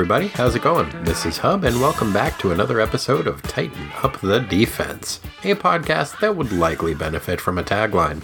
[0.00, 0.28] everybody.
[0.28, 0.88] How's it going?
[1.04, 5.54] This is Hub, and welcome back to another episode of Tighten Up the Defense, a
[5.54, 8.22] podcast that would likely benefit from a tagline.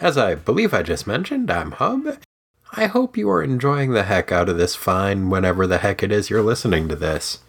[0.00, 2.16] As I believe I just mentioned, I'm Hub.
[2.72, 6.10] I hope you are enjoying the heck out of this fine whenever the heck it
[6.10, 7.40] is you're listening to this.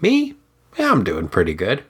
[0.00, 0.36] Me?
[0.78, 1.82] Yeah, I'm doing pretty good.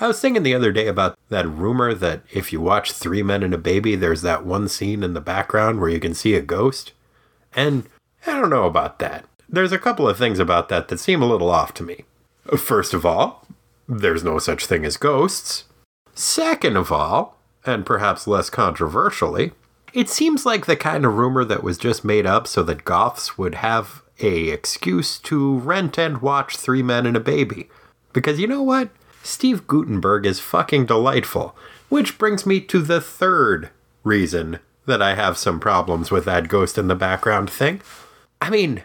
[0.00, 3.44] I was thinking the other day about that rumor that if you watch Three Men
[3.44, 6.42] and a Baby, there's that one scene in the background where you can see a
[6.42, 6.90] ghost.
[7.54, 7.88] And
[8.26, 9.26] I don't know about that.
[9.54, 12.04] There's a couple of things about that that seem a little off to me.
[12.58, 13.46] First of all,
[13.88, 15.64] there's no such thing as ghosts.
[16.12, 19.52] Second of all, and perhaps less controversially,
[19.92, 23.38] it seems like the kind of rumor that was just made up so that goths
[23.38, 27.68] would have a excuse to rent and watch Three Men and a Baby.
[28.12, 28.88] Because you know what?
[29.22, 31.54] Steve Guttenberg is fucking delightful.
[31.88, 33.70] Which brings me to the third
[34.02, 37.82] reason that I have some problems with that ghost in the background thing.
[38.40, 38.82] I mean,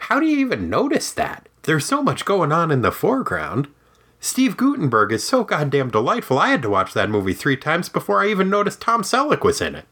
[0.00, 1.48] how do you even notice that?
[1.62, 3.68] There's so much going on in the foreground.
[4.18, 6.38] Steve Guttenberg is so goddamn delightful.
[6.38, 9.60] I had to watch that movie three times before I even noticed Tom Selleck was
[9.60, 9.86] in it.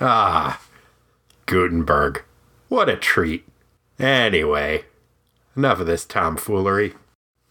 [0.00, 0.60] Ah,
[1.46, 2.24] Guttenberg.
[2.68, 3.46] What a treat.
[3.98, 4.84] Anyway,
[5.56, 6.94] enough of this tomfoolery.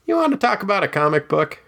[0.05, 1.59] You want to talk about a comic book?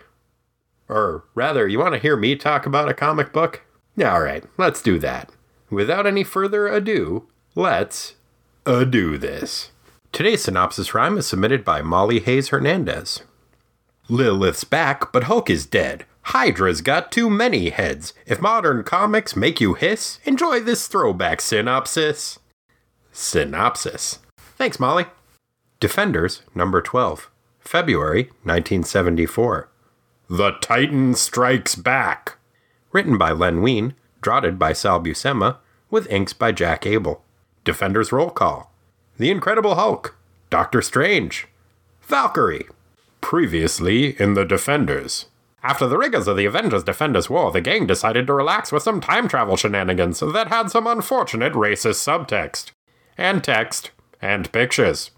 [0.88, 3.62] Or rather, you want to hear me talk about a comic book?
[4.04, 5.32] All right, let's do that.
[5.70, 8.16] Without any further ado, let's
[8.66, 9.72] ado this.
[10.16, 13.23] Today's synopsis rhyme is submitted by Molly Hayes Hernandez.
[14.08, 16.05] Lilith's back, but Hulk is dead.
[16.27, 18.13] Hydra's got too many heads.
[18.25, 22.39] If modern comics make you hiss, enjoy this throwback synopsis.
[23.11, 24.19] Synopsis.
[24.58, 25.08] Thanks, Molly.
[25.81, 27.30] Defenders, number 12.
[27.59, 29.69] February 1974.
[30.30, 32.38] The Titan Strikes Back.
[32.93, 35.58] Written by Len Wein, draughted by Sal Buscema,
[35.89, 37.21] with inks by Jack Abel.
[37.65, 38.71] Defenders Roll Call.
[39.17, 40.17] The Incredible Hulk.
[40.49, 41.48] Doctor Strange.
[42.02, 42.67] Valkyrie.
[43.21, 45.27] Previously in The Defenders.
[45.64, 48.99] After the rigors of the Avengers Defenders War, the gang decided to relax with some
[48.99, 52.71] time travel shenanigans that had some unfortunate racist subtext.
[53.17, 53.92] And text.
[54.21, 55.11] And pictures.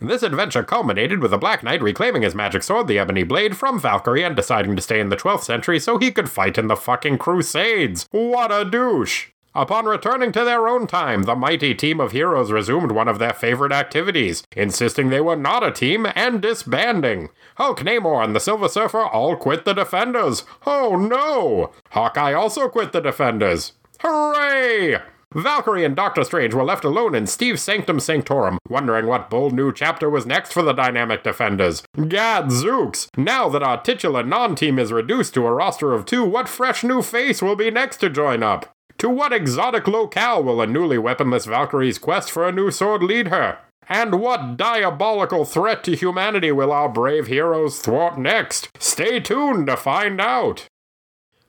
[0.00, 3.78] This adventure culminated with the Black Knight reclaiming his magic sword, the Ebony Blade, from
[3.78, 6.74] Valkyrie and deciding to stay in the 12th century so he could fight in the
[6.74, 8.08] fucking Crusades.
[8.12, 9.31] What a douche!
[9.54, 13.34] Upon returning to their own time, the mighty team of heroes resumed one of their
[13.34, 17.28] favorite activities, insisting they were not a team and disbanding.
[17.56, 20.44] Hulk, Namor, and the Silver Surfer all quit the Defenders.
[20.66, 21.72] Oh no!
[21.90, 23.72] Hawkeye also quit the Defenders.
[24.00, 24.96] Hooray!
[25.34, 29.72] Valkyrie and Doctor Strange were left alone in Steve's Sanctum Sanctorum, wondering what bold new
[29.72, 31.82] chapter was next for the Dynamic Defenders.
[32.08, 33.08] Gadzooks!
[33.16, 36.84] Now that our titular non team is reduced to a roster of two, what fresh
[36.84, 38.71] new face will be next to join up?
[39.02, 43.26] To what exotic locale will a newly weaponless Valkyrie's quest for a new sword lead
[43.26, 43.58] her?
[43.88, 48.68] And what diabolical threat to humanity will our brave heroes thwart next?
[48.78, 50.68] Stay tuned to find out!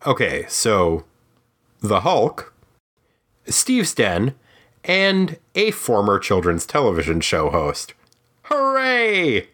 [0.03, 1.05] Okay, so.
[1.79, 2.55] The Hulk,
[3.45, 4.33] Steve Sten,
[4.83, 7.93] and a former children's television show host.
[8.45, 9.49] Hooray!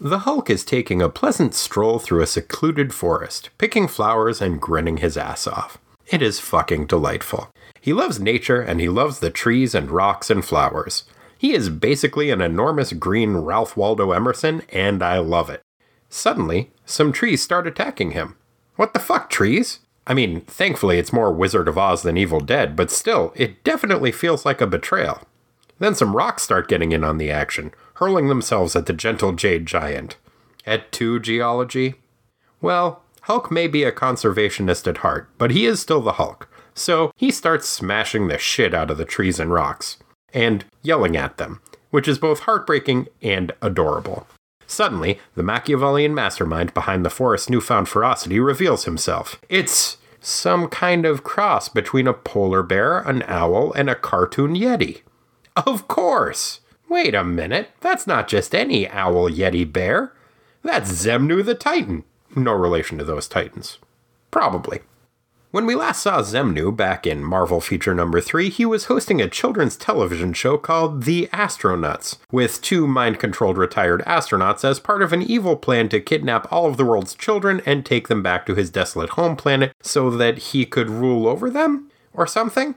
[0.00, 4.96] The Hulk is taking a pleasant stroll through a secluded forest, picking flowers and grinning
[4.96, 5.78] his ass off.
[6.10, 7.50] It is fucking delightful.
[7.80, 11.04] He loves nature and he loves the trees and rocks and flowers.
[11.38, 15.62] He is basically an enormous green Ralph Waldo Emerson, and I love it.
[16.08, 18.34] Suddenly, some trees start attacking him.
[18.74, 19.78] What the fuck, trees?
[20.04, 24.10] I mean, thankfully it's more Wizard of Oz than Evil Dead, but still, it definitely
[24.10, 25.22] feels like a betrayal.
[25.78, 29.64] Then some rocks start getting in on the action, hurling themselves at the gentle jade
[29.64, 30.16] giant.
[30.66, 31.94] Et tu, geology?
[32.60, 37.12] Well, Hulk may be a conservationist at heart, but he is still the Hulk, so
[37.16, 39.98] he starts smashing the shit out of the trees and rocks,
[40.32, 41.60] and yelling at them,
[41.90, 44.26] which is both heartbreaking and adorable.
[44.66, 49.40] Suddenly, the Machiavellian mastermind behind the forest's newfound ferocity reveals himself.
[49.48, 55.02] It's some kind of cross between a polar bear, an owl, and a cartoon yeti.
[55.56, 56.60] Of course!
[56.88, 60.12] Wait a minute, that's not just any owl, yeti, bear.
[60.62, 62.04] That's Xemnu the Titan.
[62.34, 63.78] No relation to those titans.
[64.30, 64.80] Probably.
[65.50, 69.28] When we last saw Xemnu back in Marvel feature number 3, he was hosting a
[69.28, 75.12] children's television show called The Astronauts, with two mind controlled retired astronauts as part of
[75.12, 78.54] an evil plan to kidnap all of the world's children and take them back to
[78.54, 81.90] his desolate home planet so that he could rule over them?
[82.14, 82.76] Or something?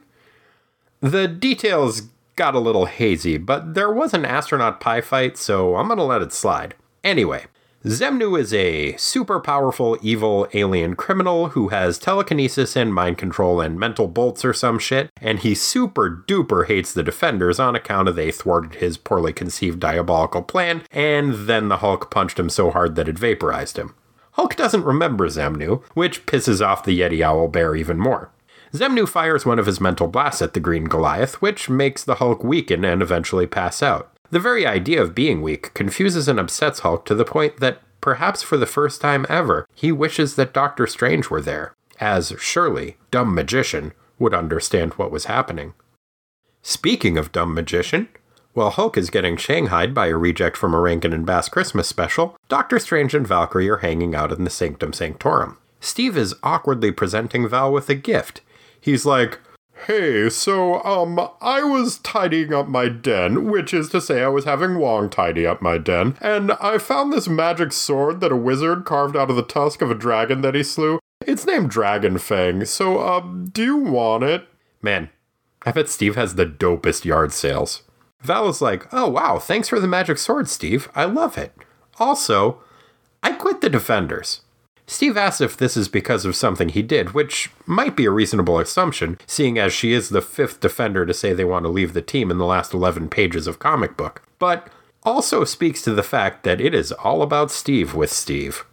[0.99, 2.03] The details
[2.35, 6.23] got a little hazy, but there was an astronaut pie fight, so I'm gonna let
[6.23, 6.73] it slide.
[7.03, 7.45] Anyway,
[7.85, 13.77] Xemnu is a super powerful evil alien criminal who has telekinesis and mind control and
[13.77, 18.15] mental bolts or some shit, and he super duper hates the Defenders on account of
[18.15, 22.95] they thwarted his poorly conceived diabolical plan, and then the Hulk punched him so hard
[22.95, 23.93] that it vaporized him.
[24.31, 28.31] Hulk doesn't remember Xemnu, which pisses off the Yeti Owl Bear even more.
[28.73, 32.45] Xemnu fires one of his mental blasts at the Green Goliath, which makes the Hulk
[32.45, 34.12] weaken and eventually pass out.
[34.33, 38.41] The very idea of being weak confuses and upsets Hulk to the point that, perhaps
[38.41, 43.35] for the first time ever, he wishes that Doctor Strange were there, as surely, dumb
[43.35, 45.75] magician, would understand what was happening.
[46.63, 48.09] Speaking of dumb magician,
[48.53, 52.35] while Hulk is getting shanghaied by a reject from a Rankin and Bass Christmas special,
[52.49, 55.59] Doctor Strange and Valkyrie are hanging out in the Sanctum Sanctorum.
[55.79, 58.41] Steve is awkwardly presenting Val with a gift.
[58.81, 59.37] He's like,
[59.87, 64.45] Hey, so, um, I was tidying up my den, which is to say I was
[64.45, 68.85] having Wong tidy up my den, and I found this magic sword that a wizard
[68.85, 70.99] carved out of the tusk of a dragon that he slew.
[71.27, 74.47] It's named Dragon Fang, so, um, do you want it?
[74.81, 75.09] Man,
[75.65, 77.83] I bet Steve has the dopest yard sales.
[78.21, 80.89] Val is like, oh wow, thanks for the magic sword, Steve.
[80.95, 81.53] I love it.
[81.99, 82.63] Also,
[83.21, 84.41] I quit the Defenders.
[84.85, 88.59] Steve asks if this is because of something he did, which might be a reasonable
[88.59, 92.01] assumption, seeing as she is the fifth defender to say they want to leave the
[92.01, 94.69] team in the last 11 pages of comic book, but
[95.03, 98.65] also speaks to the fact that it is all about Steve with Steve.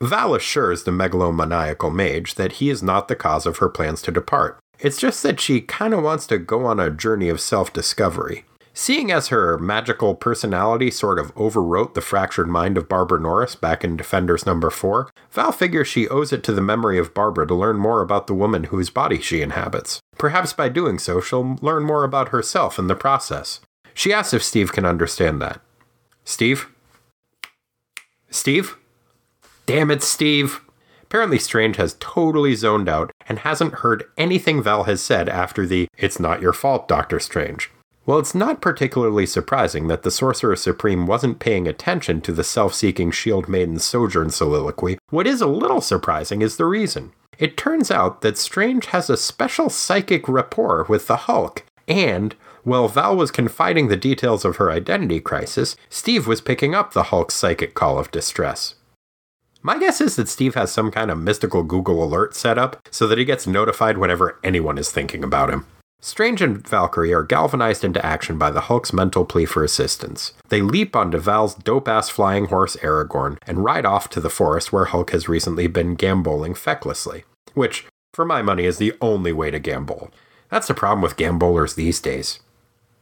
[0.00, 4.12] Val assures the megalomaniacal mage that he is not the cause of her plans to
[4.12, 4.58] depart.
[4.78, 8.44] It's just that she kind of wants to go on a journey of self discovery.
[8.78, 13.82] Seeing as her magical personality sort of overwrote the fractured mind of Barbara Norris back
[13.82, 17.54] in Defenders number 4, Val figures she owes it to the memory of Barbara to
[17.54, 20.00] learn more about the woman whose body she inhabits.
[20.18, 23.60] Perhaps by doing so, she'll learn more about herself in the process.
[23.94, 25.62] She asks if Steve can understand that.
[26.24, 26.68] Steve?
[28.28, 28.76] Steve?
[29.64, 30.60] Damn it, Steve!
[31.00, 35.88] Apparently, Strange has totally zoned out and hasn't heard anything Val has said after the
[35.96, 37.70] It's Not Your Fault, Doctor Strange.
[38.06, 42.72] Well, it's not particularly surprising that the Sorcerer Supreme wasn't paying attention to the self
[42.72, 44.98] seeking Shield Maiden's sojourn soliloquy.
[45.10, 47.12] What is a little surprising is the reason.
[47.36, 52.86] It turns out that Strange has a special psychic rapport with the Hulk, and while
[52.86, 57.34] Val was confiding the details of her identity crisis, Steve was picking up the Hulk's
[57.34, 58.76] psychic call of distress.
[59.62, 63.08] My guess is that Steve has some kind of mystical Google alert set up so
[63.08, 65.66] that he gets notified whenever anyone is thinking about him.
[66.00, 70.32] Strange and Valkyrie are galvanized into action by the Hulk's mental plea for assistance.
[70.48, 74.72] They leap onto Val's dope ass flying horse Aragorn and ride off to the forest
[74.72, 77.24] where Hulk has recently been gamboling fecklessly.
[77.54, 80.10] Which, for my money, is the only way to gamble.
[80.50, 82.40] That's the problem with gambolers these days.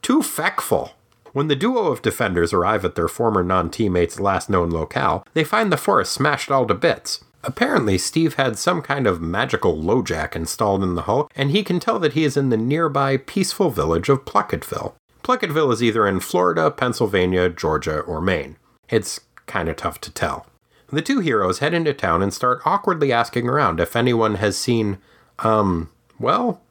[0.01, 0.93] Too feckful.
[1.33, 5.43] When the duo of defenders arrive at their former non teammate's last known locale, they
[5.43, 7.24] find the forest smashed all to bits.
[7.47, 11.79] Apparently, Steve had some kind of magical LoJack installed in the Hulk, and he can
[11.79, 14.95] tell that he is in the nearby peaceful village of Plucketville.
[15.23, 18.57] Plucketville is either in Florida, Pennsylvania, Georgia, or Maine.
[18.89, 20.47] It's kind of tough to tell.
[20.89, 24.99] The two heroes head into town and start awkwardly asking around if anyone has seen,
[25.41, 26.63] um, well,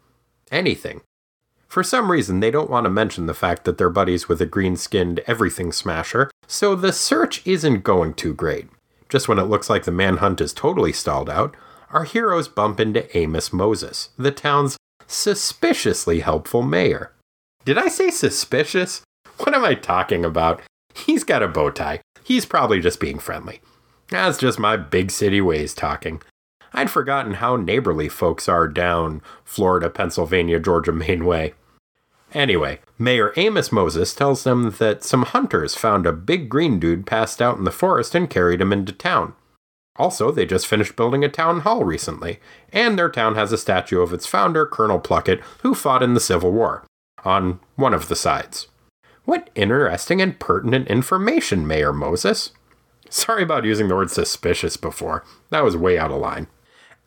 [0.51, 1.01] anything.
[1.67, 4.45] For some reason, they don't want to mention the fact that they're buddies with a
[4.45, 8.67] green skinned everything smasher, so the search isn't going too great.
[9.13, 11.55] Just when it looks like the manhunt is totally stalled out,
[11.91, 17.11] our heroes bump into Amos Moses, the town's suspiciously helpful mayor.
[17.63, 19.03] Did I say suspicious?
[19.37, 20.63] What am I talking about?
[20.95, 22.01] He's got a bow tie.
[22.23, 23.61] He's probably just being friendly.
[24.09, 26.19] That's just my big city ways talking.
[26.73, 31.53] I'd forgotten how neighborly folks are down Florida, Pennsylvania, Georgia, Maine way.
[32.33, 37.41] Anyway, Mayor Amos Moses tells them that some hunters found a big green dude passed
[37.41, 39.33] out in the forest and carried him into town.
[39.97, 42.39] Also, they just finished building a town hall recently,
[42.71, 46.19] and their town has a statue of its founder, Colonel Pluckett, who fought in the
[46.19, 46.83] Civil War,
[47.23, 48.67] on one of the sides.
[49.25, 52.51] What interesting and pertinent information, Mayor Moses.
[53.09, 55.23] Sorry about using the word suspicious before.
[55.51, 56.47] That was way out of line.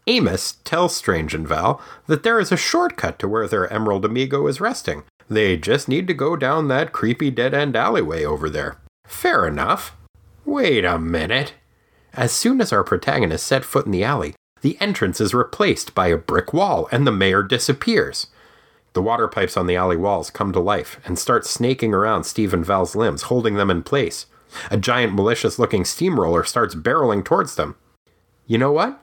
[0.06, 4.47] Amos tells Strange and Val that there is a shortcut to where their Emerald Amigo
[4.47, 8.78] is resting, they just need to go down that creepy dead end alleyway over there.
[9.06, 9.97] Fair enough.
[10.45, 11.54] Wait a minute.
[12.12, 16.09] As soon as our protagonist set foot in the alley, the entrance is replaced by
[16.09, 18.28] a brick wall and the mayor disappears.
[18.95, 22.54] The water pipes on the alley walls come to life and start snaking around Steve
[22.54, 24.26] and Val's limbs, holding them in place.
[24.71, 27.76] A giant malicious looking steamroller starts barreling towards them.
[28.47, 29.02] You know what?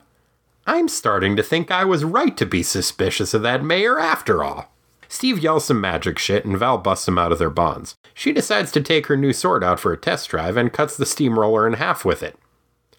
[0.66, 4.73] I'm starting to think I was right to be suspicious of that mayor after all.
[5.08, 7.94] Steve yells some magic shit and Val busts him out of their bonds.
[8.14, 11.06] She decides to take her new sword out for a test drive and cuts the
[11.06, 12.38] steamroller in half with it.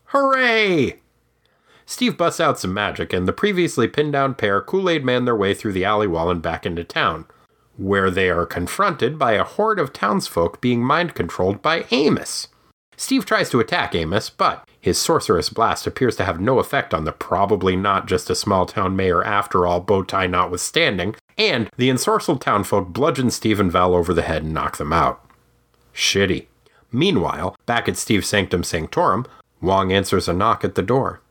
[0.05, 0.99] Hooray!
[1.85, 5.35] Steve busts out some magic, and the previously pinned down pair Kool Aid man their
[5.35, 7.25] way through the alley wall and back into town,
[7.77, 12.47] where they are confronted by a horde of townsfolk being mind controlled by Amos.
[12.97, 17.03] Steve tries to attack Amos, but his sorcerous blast appears to have no effect on
[17.03, 21.89] the probably not just a small town mayor after all, bow tie notwithstanding, and the
[21.89, 25.23] ensorcelled townfolk bludgeon Steve and Val over the head and knock them out.
[25.93, 26.47] Shitty.
[26.91, 29.25] Meanwhile, back at Steve's Sanctum Sanctorum,
[29.61, 31.21] Wong answers a knock at the door.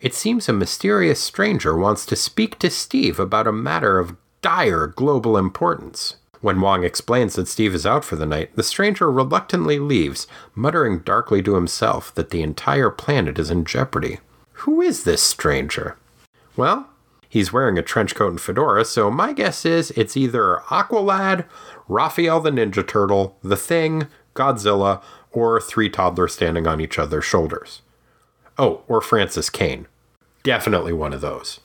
[0.00, 4.86] It seems a mysterious stranger wants to speak to Steve about a matter of dire
[4.86, 6.16] global importance.
[6.40, 10.98] When Wong explains that Steve is out for the night, the stranger reluctantly leaves, muttering
[10.98, 14.18] darkly to himself that the entire planet is in jeopardy.
[14.64, 15.96] Who is this stranger?
[16.56, 16.88] Well,
[17.32, 21.46] he's wearing a trench coat and fedora, so my guess is it's either Aqualad,
[21.88, 27.80] Raphael the Ninja Turtle, The Thing, Godzilla, or three toddlers standing on each other's shoulders.
[28.58, 29.86] Oh, or Francis Kane.
[30.42, 31.60] Definitely one of those.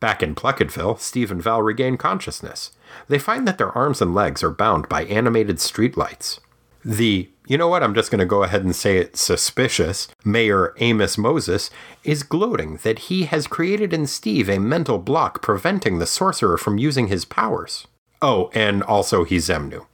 [0.00, 2.72] Back in Plucketville, Steve and Val regain consciousness.
[3.06, 6.40] They find that their arms and legs are bound by animated streetlights.
[6.84, 10.74] The, you know what, I'm just going to go ahead and say it, suspicious Mayor
[10.78, 11.70] Amos Moses
[12.04, 16.78] is gloating that he has created in Steve a mental block preventing the sorcerer from
[16.78, 17.86] using his powers.
[18.20, 19.86] Oh, and also he's Xemnu.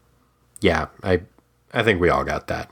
[0.61, 1.23] Yeah, I,
[1.73, 2.71] I think we all got that.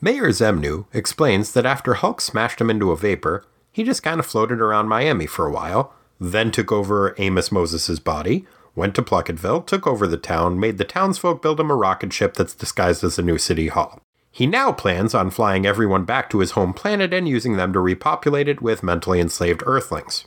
[0.00, 4.26] Mayor Xemnu explains that after Hulk smashed him into a vapor, he just kind of
[4.26, 9.66] floated around Miami for a while, then took over Amos Moses' body, went to Plucketville,
[9.66, 13.18] took over the town, made the townsfolk build him a rocket ship that's disguised as
[13.18, 14.00] a new city hall.
[14.36, 17.80] He now plans on flying everyone back to his home planet and using them to
[17.80, 20.26] repopulate it with mentally enslaved Earthlings.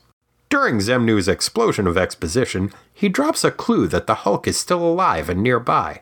[0.50, 5.30] During Xemnu's explosion of exposition, he drops a clue that the Hulk is still alive
[5.30, 6.02] and nearby.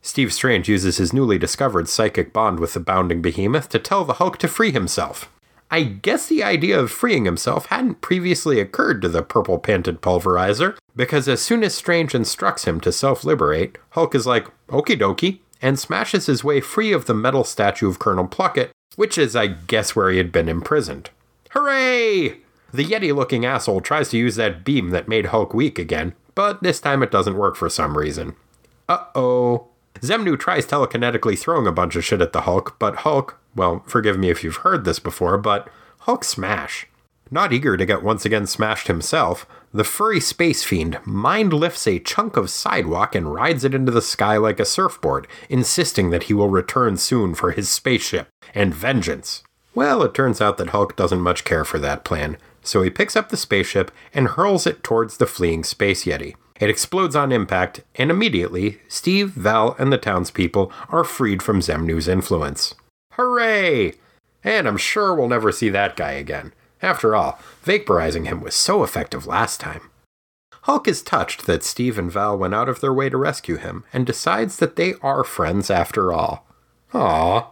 [0.00, 4.22] Steve Strange uses his newly discovered psychic bond with the bounding behemoth to tell the
[4.22, 5.28] Hulk to free himself.
[5.72, 10.78] I guess the idea of freeing himself hadn't previously occurred to the purple panted pulverizer,
[10.94, 15.40] because as soon as Strange instructs him to self liberate, Hulk is like, okie dokie,
[15.62, 19.46] and smashes his way free of the metal statue of Colonel Pluckett, which is, I
[19.46, 21.10] guess, where he had been imprisoned.
[21.50, 22.38] Hooray!
[22.72, 26.62] The Yeti looking asshole tries to use that beam that made Hulk weak again, but
[26.62, 28.36] this time it doesn't work for some reason.
[28.88, 29.66] Uh oh.
[30.00, 34.18] Xemnu tries telekinetically throwing a bunch of shit at the Hulk, but Hulk, well, forgive
[34.18, 35.68] me if you've heard this before, but
[36.00, 36.86] Hulk smash.
[37.30, 42.00] Not eager to get once again smashed himself, the furry space fiend mind lifts a
[42.00, 46.34] chunk of sidewalk and rides it into the sky like a surfboard, insisting that he
[46.34, 49.42] will return soon for his spaceship and vengeance.
[49.74, 53.14] Well, it turns out that Hulk doesn't much care for that plan, so he picks
[53.14, 56.34] up the spaceship and hurls it towards the fleeing Space Yeti.
[56.58, 62.08] It explodes on impact, and immediately, Steve, Val, and the townspeople are freed from Xemnu's
[62.08, 62.74] influence.
[63.12, 63.94] Hooray!
[64.42, 66.52] And I'm sure we'll never see that guy again.
[66.82, 69.90] After all, vaporizing him was so effective last time.
[70.62, 73.84] Hulk is touched that Steve and Val went out of their way to rescue him
[73.92, 76.46] and decides that they are friends after all.
[76.92, 77.46] Aww.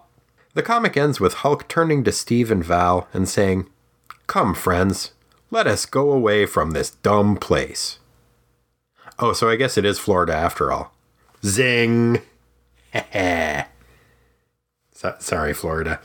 [0.54, 3.68] The comic ends with Hulk turning to Steve and Val and saying,
[4.26, 5.12] Come, friends,
[5.50, 7.98] let us go away from this dumb place.
[9.18, 10.92] Oh, so I guess it is Florida after all.
[11.44, 12.20] Zing!
[14.92, 16.00] so- sorry, Florida.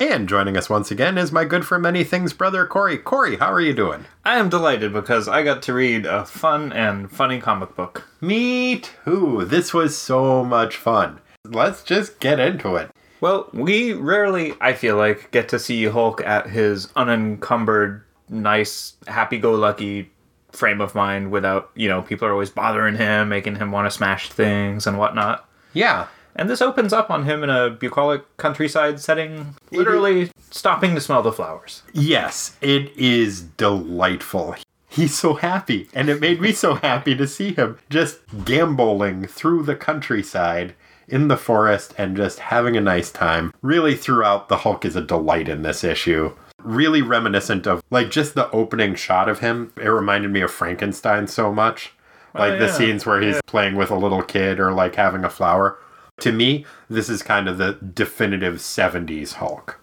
[0.00, 2.96] And joining us once again is my good for many things brother, Corey.
[2.96, 4.06] Corey, how are you doing?
[4.24, 8.08] I am delighted because I got to read a fun and funny comic book.
[8.18, 9.44] Me too.
[9.44, 11.20] This was so much fun.
[11.44, 12.90] Let's just get into it.
[13.20, 19.36] Well, we rarely, I feel like, get to see Hulk at his unencumbered, nice, happy
[19.36, 20.10] go lucky
[20.50, 23.90] frame of mind without, you know, people are always bothering him, making him want to
[23.94, 25.46] smash things and whatnot.
[25.74, 26.06] Yeah.
[26.36, 31.22] And this opens up on him in a bucolic countryside setting, literally stopping to smell
[31.22, 31.82] the flowers.
[31.92, 34.54] Yes, it is delightful.
[34.88, 39.62] He's so happy, and it made me so happy to see him just gamboling through
[39.62, 40.74] the countryside
[41.06, 43.52] in the forest and just having a nice time.
[43.62, 46.34] Really, throughout, the Hulk is a delight in this issue.
[46.62, 49.72] Really reminiscent of, like, just the opening shot of him.
[49.76, 51.92] It reminded me of Frankenstein so much.
[52.34, 55.24] Oh, like Oh, the scenes where he's playing with a little kid or, like, having
[55.24, 55.78] a flower.
[56.20, 59.80] To me, this is kind of the definitive 70s Hulk.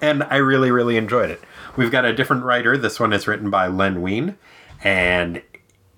[0.00, 1.40] And I really, really enjoyed it.
[1.76, 2.76] We've got a different writer.
[2.76, 4.36] This one is written by Len Wein,
[4.82, 5.42] and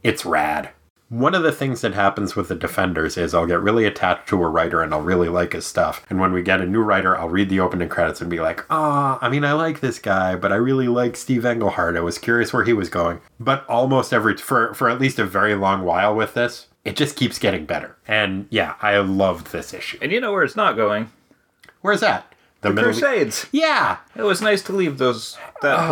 [0.03, 0.71] it's rad.
[1.09, 4.43] One of the things that happens with the Defenders is I'll get really attached to
[4.43, 6.05] a writer and I'll really like his stuff.
[6.11, 8.65] And when we get a new writer, I'll read the opening credits and be like,
[8.69, 11.97] ah, I mean, I like this guy, but I really like Steve Englehart.
[11.97, 13.21] I was curious where he was going.
[13.39, 17.17] But almost every, for, for at least a very long while with this, it just
[17.17, 17.97] keeps getting better.
[18.07, 19.99] And yeah, I loved this issue.
[20.03, 21.11] And you know where it's not going?
[21.81, 22.31] Where's that?
[22.63, 22.81] the, East.
[22.83, 23.47] Crusades.
[23.53, 25.87] Yeah, It was nice to leave those that Oh,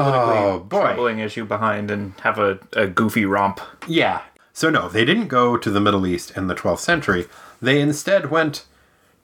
[0.64, 0.82] politically boy.
[0.86, 3.60] troubling issue behind and have a, a goofy romp.
[3.86, 4.22] yeah.
[4.54, 7.26] So no, they didn't go to the Middle East in the 12th century.
[7.62, 8.64] They instead went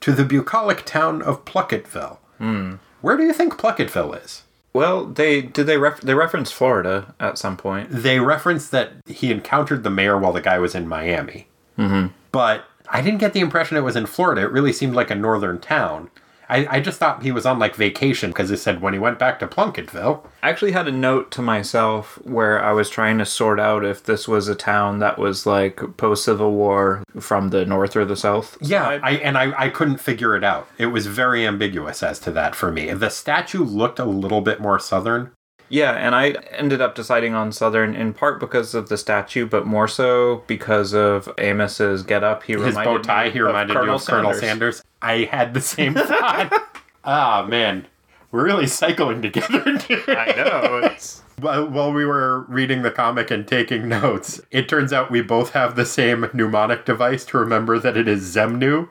[0.01, 2.17] to the bucolic town of Plucketville.
[2.39, 2.75] Hmm.
[3.03, 4.43] Where do you think Plucketville is?
[4.73, 7.89] Well, they did they ref- they reference Florida at some point.
[7.91, 11.47] They referenced that he encountered the mayor while the guy was in Miami.
[11.79, 12.09] Mm-hmm.
[12.33, 14.43] But I didn't get the impression it was in Florida.
[14.43, 16.11] It really seemed like a northern town.
[16.49, 19.19] I, I just thought he was on like vacation because it said when he went
[19.19, 20.25] back to Plunketville.
[20.43, 24.03] I actually had a note to myself where I was trying to sort out if
[24.03, 28.17] this was a town that was like post Civil War from the north or the
[28.17, 28.57] south.
[28.63, 28.99] Yeah.
[29.03, 30.69] I, and I, I couldn't figure it out.
[30.79, 32.93] It was very ambiguous as to that for me.
[32.95, 35.33] The statue looked a little bit more southern.
[35.69, 39.67] Yeah, and I ended up deciding on Southern in part because of the statue, but
[39.67, 42.43] more so because of Amos's getup.
[42.45, 44.83] He His reminded bow tie, me he reminded you of Colonel Sanders.
[45.03, 46.81] I had the same thought.
[47.05, 47.87] Ah, man.
[48.31, 49.63] We're really cycling together.
[50.09, 50.81] I know.
[50.85, 55.23] It's, While, while we were reading the comic and taking notes, it turns out we
[55.23, 58.89] both have the same mnemonic device to remember that it is Xemnu.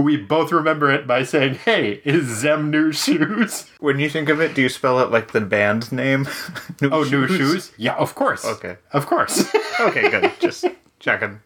[0.00, 3.66] We both remember it by saying, hey, is Xemnu shoes?
[3.80, 6.28] when you think of it, do you spell it like the band name?
[6.80, 7.72] New Oh, new shoes?
[7.76, 8.44] Yeah, of course.
[8.44, 8.76] Okay.
[8.92, 9.44] Of course.
[9.80, 10.32] Okay, good.
[10.40, 10.64] Just
[10.98, 11.40] checking.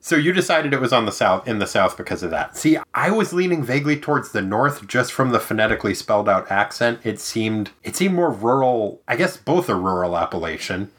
[0.00, 2.54] so you decided it was on the south in the south because of that.
[2.56, 7.00] See, I was leaning vaguely towards the north just from the phonetically spelled out accent.
[7.04, 9.00] It seemed it seemed more rural.
[9.08, 10.90] I guess both a rural appellation.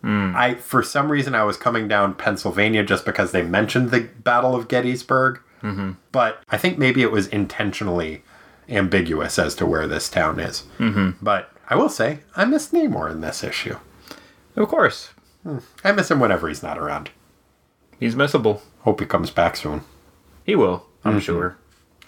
[0.00, 0.32] Hmm.
[0.36, 4.54] I for some reason I was coming down Pennsylvania just because they mentioned the Battle
[4.56, 5.40] of Gettysburg.
[5.62, 5.92] Mm-hmm.
[6.10, 8.22] But I think maybe it was intentionally
[8.68, 10.64] ambiguous as to where this town is.
[10.78, 11.24] Mm-hmm.
[11.24, 13.76] But I will say I miss Namor in this issue.
[14.56, 15.10] Of course.
[15.82, 17.10] I miss him whenever he's not around.
[17.98, 18.60] He's missable.
[18.80, 19.82] Hope he comes back soon.
[20.44, 21.56] He will, I'm sure.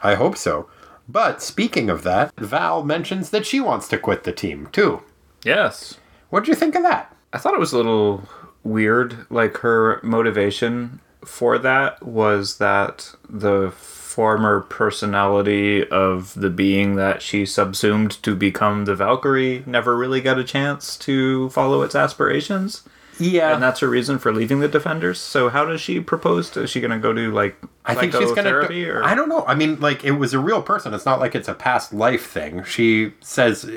[0.02, 0.68] I hope so.
[1.08, 5.02] But speaking of that, Val mentions that she wants to quit the team too.
[5.44, 5.98] Yes.
[6.30, 7.14] What'd you think of that?
[7.32, 8.28] I thought it was a little
[8.62, 9.26] weird.
[9.30, 17.44] Like her motivation for that was that the former personality of the being that she
[17.44, 22.82] subsumed to become the Valkyrie never really got a chance to follow its aspirations.
[23.18, 25.20] Yeah, And that's her reason for leaving the Defenders.
[25.20, 26.62] So how does she propose to?
[26.62, 29.44] Is she going to go do like I think she's psychotherapy or I don't know.
[29.46, 30.94] I mean, like it was a real person.
[30.94, 32.64] It's not like it's a past life thing.
[32.64, 33.70] She says,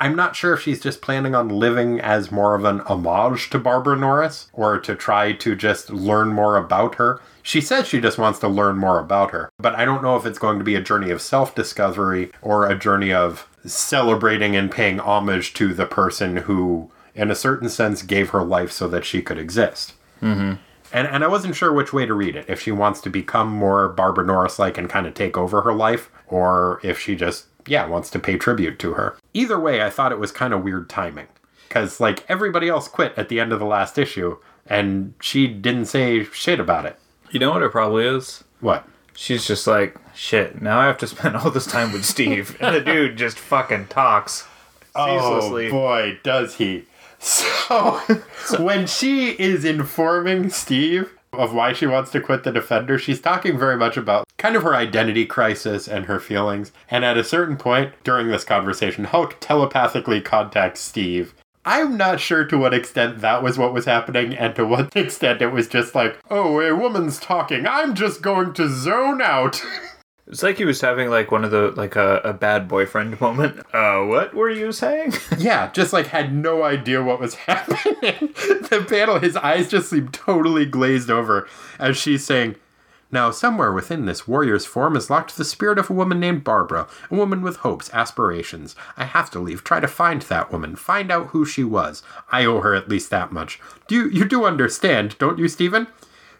[0.00, 3.58] "I'm not sure if she's just planning on living as more of an homage to
[3.58, 8.18] Barbara Norris, or to try to just learn more about her." She says she just
[8.18, 10.74] wants to learn more about her, but I don't know if it's going to be
[10.76, 15.86] a journey of self discovery or a journey of celebrating and paying homage to the
[15.86, 19.94] person who, in a certain sense, gave her life so that she could exist.
[20.22, 20.54] Mm-hmm.
[20.92, 22.46] And, and I wasn't sure which way to read it.
[22.48, 25.72] If she wants to become more Barbara Norris like and kind of take over her
[25.72, 29.16] life, or if she just, yeah, wants to pay tribute to her.
[29.32, 31.26] Either way, I thought it was kind of weird timing.
[31.68, 35.86] Because, like, everybody else quit at the end of the last issue, and she didn't
[35.86, 36.98] say shit about it.
[37.30, 38.44] You know what it probably is?
[38.60, 38.86] What?
[39.16, 42.56] She's just like, shit, now I have to spend all this time with Steve.
[42.60, 44.46] and the dude just fucking talks
[44.94, 45.68] ceaselessly.
[45.68, 46.84] Oh boy, does he.
[47.24, 48.02] So,
[48.58, 53.58] when she is informing Steve of why she wants to quit the Defender, she's talking
[53.58, 56.72] very much about kind of her identity crisis and her feelings.
[56.90, 61.34] And at a certain point during this conversation, Hulk telepathically contacts Steve.
[61.66, 65.40] I'm not sure to what extent that was what was happening and to what extent
[65.40, 67.66] it was just like, oh, a woman's talking.
[67.66, 69.62] I'm just going to zone out.
[70.26, 73.60] It's like he was having like one of the like a, a bad boyfriend moment.
[73.74, 75.12] Uh, what were you saying?
[75.38, 78.32] Yeah, just like had no idea what was happening.
[78.70, 81.46] the panel, his eyes just seem totally glazed over
[81.78, 82.56] as she's saying,
[83.12, 86.88] Now, somewhere within this warrior's form is locked the spirit of a woman named Barbara,
[87.10, 88.74] a woman with hopes, aspirations.
[88.96, 92.02] I have to leave, try to find that woman, find out who she was.
[92.32, 93.60] I owe her at least that much.
[93.88, 95.88] Do you, you do understand, don't you, Stephen?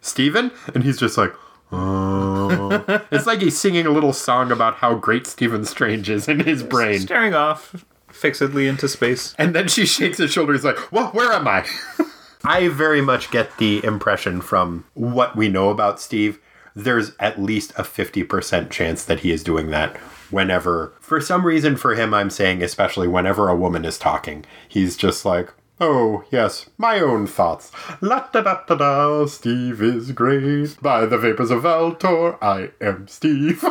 [0.00, 0.50] Stephen?
[0.74, 1.34] And he's just like,
[1.74, 3.04] Oh.
[3.10, 6.62] it's like he's singing a little song about how great Stephen Strange is in his
[6.62, 7.00] brain.
[7.00, 9.34] Staring off fixedly into space.
[9.38, 10.52] And then she shakes his shoulder.
[10.52, 11.66] He's like, "Well, where am I?"
[12.44, 16.38] I very much get the impression from what we know about Steve.
[16.76, 19.96] There's at least a 50% chance that he is doing that
[20.30, 24.96] whenever, for some reason, for him, I'm saying, especially whenever a woman is talking, he's
[24.96, 27.72] just like, Oh, yes, my own thoughts.
[28.00, 30.80] La da da da da, Steve is great.
[30.80, 33.64] By the vapors of Valtorr, I am Steve.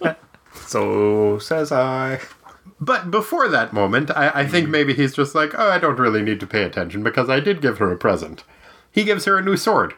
[0.64, 2.20] So says I.
[2.80, 6.22] But before that moment, I, I think maybe he's just like, oh, I don't really
[6.22, 8.44] need to pay attention because I did give her a present.
[8.90, 9.94] He gives her a new sword.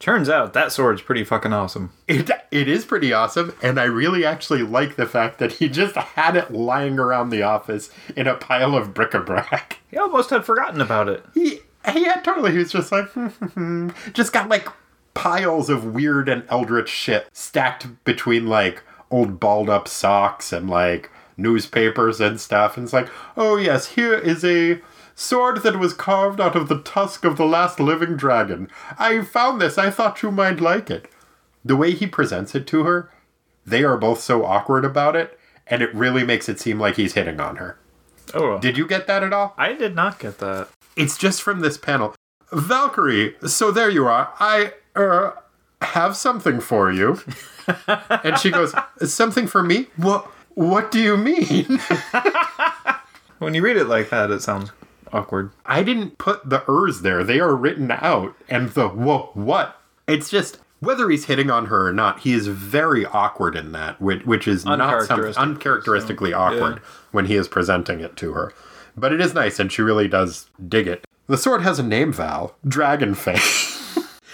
[0.00, 1.92] Turns out that sword's pretty fucking awesome.
[2.08, 5.94] It, it is pretty awesome, and I really actually like the fact that he just
[5.94, 9.78] had it lying around the office in a pile of bric-a-brac.
[9.90, 11.24] He almost had forgotten about it.
[11.34, 11.60] He,
[11.92, 14.10] he had totally, he was just like, hmm, hmm, hmm.
[14.12, 14.68] just got like
[15.12, 21.10] piles of weird and eldritch shit stacked between like old balled up socks and like
[21.36, 22.76] newspapers and stuff.
[22.76, 24.80] And it's like, oh yes, here is a
[25.20, 28.68] sword that was carved out of the tusk of the last living dragon.
[28.98, 29.76] I found this.
[29.76, 31.10] I thought you might like it.
[31.64, 33.10] The way he presents it to her,
[33.66, 37.12] they are both so awkward about it, and it really makes it seem like he's
[37.12, 37.78] hitting on her.
[38.32, 39.54] Oh, Did you get that at all?
[39.58, 40.68] I did not get that.
[40.96, 42.14] It's just from this panel.
[42.50, 44.32] Valkyrie, so there you are.
[44.40, 45.34] I er
[45.82, 47.20] have something for you.
[48.24, 49.86] and she goes, "Something for me?
[49.96, 51.80] What what do you mean?"
[53.38, 54.70] When you read it like that, it sounds
[55.12, 55.50] awkward.
[55.66, 57.24] I didn't put the ers there.
[57.24, 59.80] They are written out and the wha- what?
[60.06, 64.00] It's just whether he's hitting on her or not, he is very awkward in that,
[64.00, 66.78] which, which is not something Uncharacteristic, uncharacteristically awkward
[67.12, 68.52] when he is presenting it to her.
[68.96, 71.04] But it is nice, and she really does dig it.
[71.26, 72.56] The sword has a name, Val.
[72.66, 73.76] Dragonfang.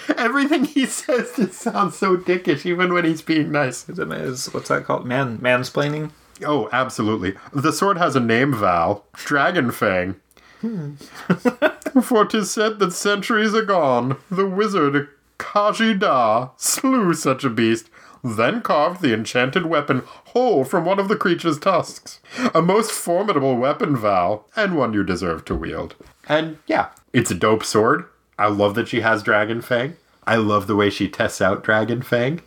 [0.17, 3.89] Everything he says just sounds so dickish, even when he's being nice.
[3.89, 5.05] Is it is what's that called?
[5.05, 6.13] Man mansplaining?
[6.45, 7.35] Oh, absolutely.
[7.53, 9.05] The sword has a name, Val.
[9.15, 10.17] Dragonfang.
[10.61, 10.95] Hmm.
[12.03, 17.91] For 'tis said that centuries agone, the wizard Kaji Da slew such a beast,
[18.23, 22.21] then carved the enchanted weapon whole from one of the creature's tusks.
[22.55, 25.95] A most formidable weapon, Val, and one you deserve to wield.
[26.29, 28.07] And yeah, it's a dope sword.
[28.39, 29.97] I love that she has Dragon Fang.
[30.27, 32.41] I love the way she tests out Dragon Fang.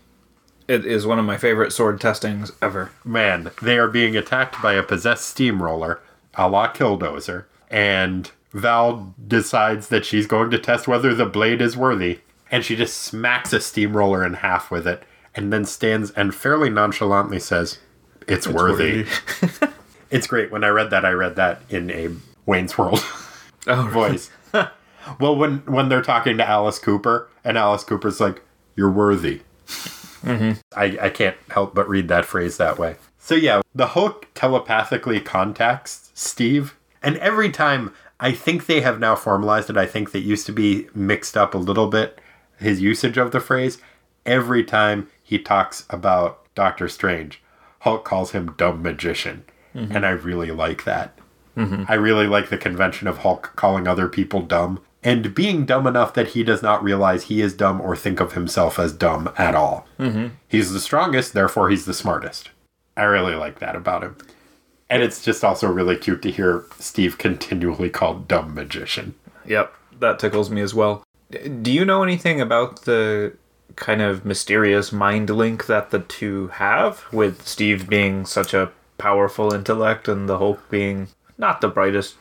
[0.68, 2.92] It is one of my favorite sword testings ever.
[3.04, 6.00] Man, they are being attacked by a possessed steamroller,
[6.36, 11.78] a la Killdozer, and Val decides that she's going to test whether the blade is
[11.78, 12.20] worthy,
[12.52, 15.04] and she just smacks a steamroller in half with it,
[15.36, 17.80] and then stands and fairly nonchalantly says,
[18.28, 19.06] It's, worthy.
[20.12, 20.52] it's great.
[20.52, 22.10] When I read that, I read that in a
[22.46, 23.04] Wayne's World
[23.68, 24.30] Oh, voice.
[25.20, 28.42] well, when when they're talking to Alice Cooper, and Alice Cooper's like,
[28.76, 30.60] "You're worthy." Mm-hmm.
[30.76, 32.96] I, I can't help but read that phrase that way.
[33.20, 39.16] So yeah, the Hulk telepathically contacts Steve, and every time I think they have now
[39.16, 39.78] formalized it.
[39.78, 42.20] I think that used to be mixed up a little bit
[42.58, 43.78] his usage of the phrase.
[44.26, 47.42] Every time he talks about Doctor Strange,
[47.80, 51.18] Hulk calls him dumb magician, and I really like that.
[51.90, 56.14] I really like the convention of Hulk calling other people dumb and being dumb enough
[56.14, 59.56] that he does not realize he is dumb or think of himself as dumb at
[59.56, 59.88] all.
[59.98, 60.36] Mm-hmm.
[60.48, 62.50] He's the strongest, therefore, he's the smartest.
[62.98, 64.18] I really like that about him.
[64.90, 69.14] And it's just also really cute to hear Steve continually called dumb magician.
[69.46, 71.04] Yep, that tickles me as well.
[71.62, 73.34] Do you know anything about the
[73.76, 79.54] kind of mysterious mind link that the two have, with Steve being such a powerful
[79.54, 82.16] intellect and the Hulk being not the brightest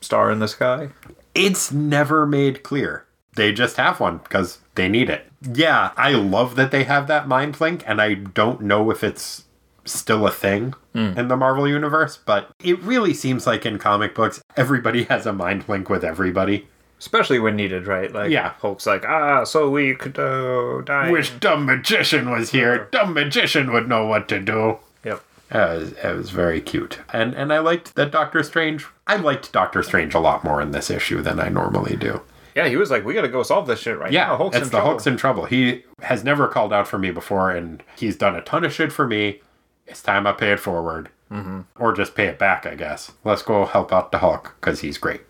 [0.00, 0.88] star in the sky?
[1.34, 3.04] It's never made clear.
[3.36, 5.26] They just have one because they need it.
[5.42, 9.44] Yeah, I love that they have that mind link, and I don't know if it's
[9.84, 14.42] still a thing in the Marvel Universe, but it really seems like in comic books,
[14.56, 16.68] everybody has a mind link with everybody.
[17.00, 18.12] Especially when needed, right?
[18.12, 18.50] Like, Yeah.
[18.60, 21.10] Hulk's like, ah, so we could uh, die.
[21.10, 22.88] Wish dumb magician was here.
[22.92, 24.78] Dumb magician would know what to do.
[25.04, 25.22] Yep.
[25.50, 27.00] It was, it was very cute.
[27.12, 28.86] And and I liked that Doctor Strange.
[29.06, 32.22] I liked Doctor Strange a lot more in this issue than I normally do.
[32.56, 34.36] Yeah, he was like, we gotta go solve this shit right Yeah, now.
[34.36, 34.86] Hulk's it's the trouble.
[34.90, 35.44] Hulk's in trouble.
[35.46, 38.92] He has never called out for me before, and he's done a ton of shit
[38.92, 39.40] for me.
[39.86, 41.10] It's time I pay it forward.
[41.30, 41.62] Mm-hmm.
[41.78, 43.12] Or just pay it back, I guess.
[43.24, 45.22] Let's go help out the Hulk, because he's great.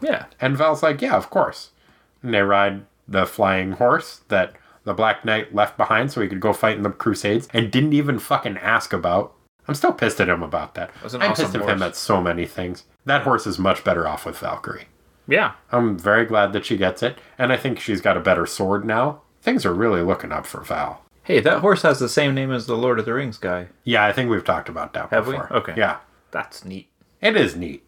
[0.00, 0.26] Yeah.
[0.40, 1.70] And Val's like, yeah, of course.
[2.22, 6.40] And they ride the flying horse that the Black Knight left behind so he could
[6.40, 9.32] go fight in the Crusades and didn't even fucking ask about.
[9.66, 10.90] I'm still pissed at him about that.
[11.02, 12.84] an I'm awesome pissed at him at so many things.
[13.04, 14.88] That horse is much better off with Valkyrie.
[15.26, 15.52] Yeah.
[15.72, 18.84] I'm very glad that she gets it, and I think she's got a better sword
[18.84, 19.22] now.
[19.42, 21.02] Things are really looking up for Val.
[21.28, 23.66] Hey, that horse has the same name as the Lord of the Rings guy.
[23.84, 25.34] Yeah, I think we've talked about that Have we?
[25.34, 25.52] before.
[25.58, 25.74] Okay.
[25.76, 25.98] Yeah,
[26.30, 26.88] That's neat.
[27.20, 27.84] it is neat.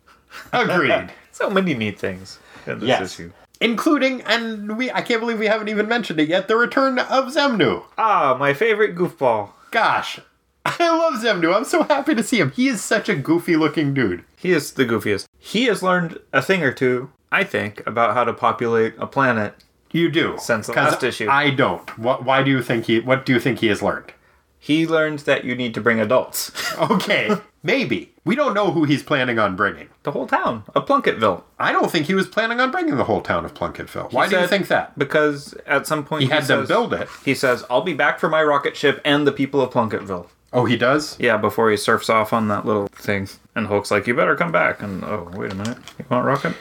[0.52, 1.10] Agreed.
[1.32, 3.14] So many neat things in this yes.
[3.14, 3.32] issue.
[3.62, 7.32] Including, and we I can't believe we haven't even mentioned it yet, the return of
[7.32, 7.84] Xemnu.
[7.96, 9.52] Ah, my favorite goofball.
[9.70, 10.20] Gosh,
[10.66, 11.56] I love Xemnu.
[11.56, 12.50] I'm so happy to see him.
[12.50, 14.22] He is such a goofy looking dude.
[14.36, 15.24] He is the goofiest.
[15.38, 19.54] He has learned a thing or two, I think, about how to populate a planet.
[19.92, 20.36] You do.
[20.38, 21.28] Since the last issue.
[21.28, 21.98] I don't.
[21.98, 24.12] What, why do you think he, what do you think he has learned?
[24.58, 26.52] He learned that you need to bring adults.
[26.78, 27.30] Okay,
[27.62, 28.12] maybe.
[28.24, 29.88] We don't know who he's planning on bringing.
[30.02, 31.42] the whole town of Plunketville.
[31.58, 34.12] I don't think he was planning on bringing the whole town of Plunketville.
[34.12, 34.98] Why do you think that?
[34.98, 37.08] Because at some point He had them says- build it.
[37.24, 40.64] He says, "I'll be back for my rocket ship and the people of Plunketville." Oh,
[40.64, 41.16] he does?
[41.20, 44.52] Yeah, before he surfs off on that little thing, and Hulk's like, "You better come
[44.52, 46.54] back." And oh, wait a minute, you want rocket?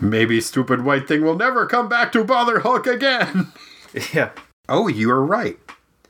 [0.00, 3.48] Maybe stupid white thing will never come back to bother Hulk again.
[4.14, 4.30] Yeah,
[4.68, 5.58] Oh, you're right.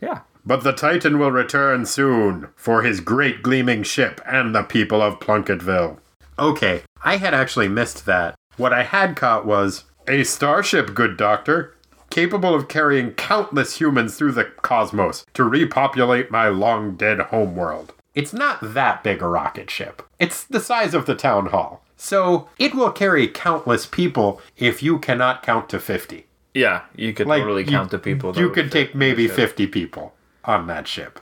[0.02, 0.20] yeah.
[0.44, 5.18] But the Titan will return soon for his great gleaming ship and the people of
[5.18, 5.96] Plunketville.
[6.38, 8.34] Okay, I had actually missed that.
[8.58, 11.74] What I had caught was a starship, good doctor,
[12.10, 17.94] capable of carrying countless humans through the cosmos to repopulate my long dead homeworld.
[18.14, 20.02] It's not that big a rocket ship.
[20.18, 21.82] It's the size of the town hall.
[22.02, 26.24] So it will carry countless people if you cannot count to 50.
[26.54, 28.34] Yeah, you could Like totally you- count the people.
[28.36, 30.14] You could take maybe 50 people
[30.46, 31.20] on that ship.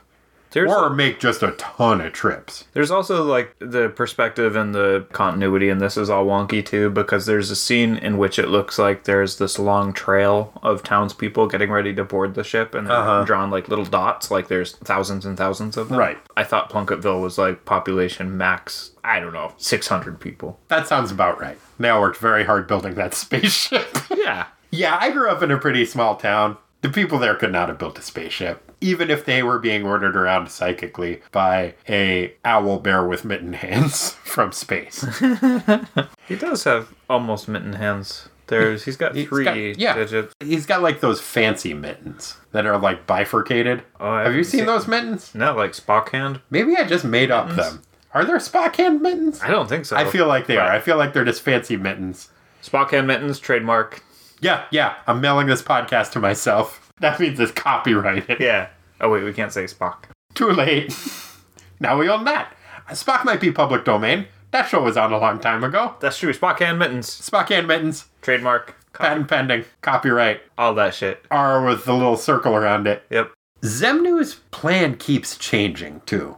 [0.51, 2.65] There's, Or make just a ton of trips.
[2.73, 7.25] there's also like the perspective and the continuity, and this is all wonky too because
[7.27, 11.69] there's a scene in which it looks like there's this long trail of townspeople getting
[11.69, 13.23] ready to board the ship, and they're Uh-huh.
[13.25, 15.97] drawn like little dots, like there's thousands and thousands of them.
[15.99, 16.17] Right.
[16.35, 18.91] I thought Plunketville was like population max.
[19.03, 20.59] I don't know, six hundred people.
[20.67, 21.57] That sounds about right.
[21.79, 23.97] They all worked very hard building that spaceship.
[24.15, 24.47] Yeah.
[24.71, 26.57] yeah, I grew up in a pretty small town.
[26.81, 30.15] The people there could not have built a spaceship, even if they were being ordered
[30.15, 35.05] around psychically by a owl bear with mitten hands from space.
[36.27, 38.29] He does have almost mitten hands.
[38.47, 39.93] There's he's got He's three got- yeah.
[39.95, 40.33] digits.
[40.39, 43.83] He's got like those fancy mittens that are like bifurcated.
[43.99, 45.33] Oh, have you seen seen- those mittens?
[45.35, 46.41] No, like Spock hand.
[46.49, 47.81] Maybe I just made up them.
[48.13, 49.41] Are there Spock hand mittens?
[49.41, 49.95] I don't think so.
[49.95, 50.69] I feel like they are.
[50.71, 52.29] I feel like they're just fancy mittens.
[52.63, 54.03] Spock hand mittens trademark.
[54.41, 54.95] Yeah, yeah.
[55.05, 56.88] I'm mailing this podcast to myself.
[57.01, 58.39] That means it's copyrighted.
[58.39, 58.69] Yeah.
[59.01, 60.05] Oh wait, we can't say Spock.
[60.33, 60.93] Too late.
[61.79, 62.53] now we own that.
[62.89, 64.27] Spock might be public domain.
[64.51, 65.95] That show was on a long time ago.
[65.99, 66.33] That's true.
[66.33, 68.05] Spock hand mittens Spock and mittens.
[68.21, 68.75] trademark.
[68.93, 69.65] Co- Patent pending.
[69.81, 70.41] Copyright.
[70.57, 71.23] all that shit.
[71.31, 73.03] R with the little circle around it.
[73.11, 73.31] Yep.
[73.61, 76.37] Xemnu's plan keeps changing too.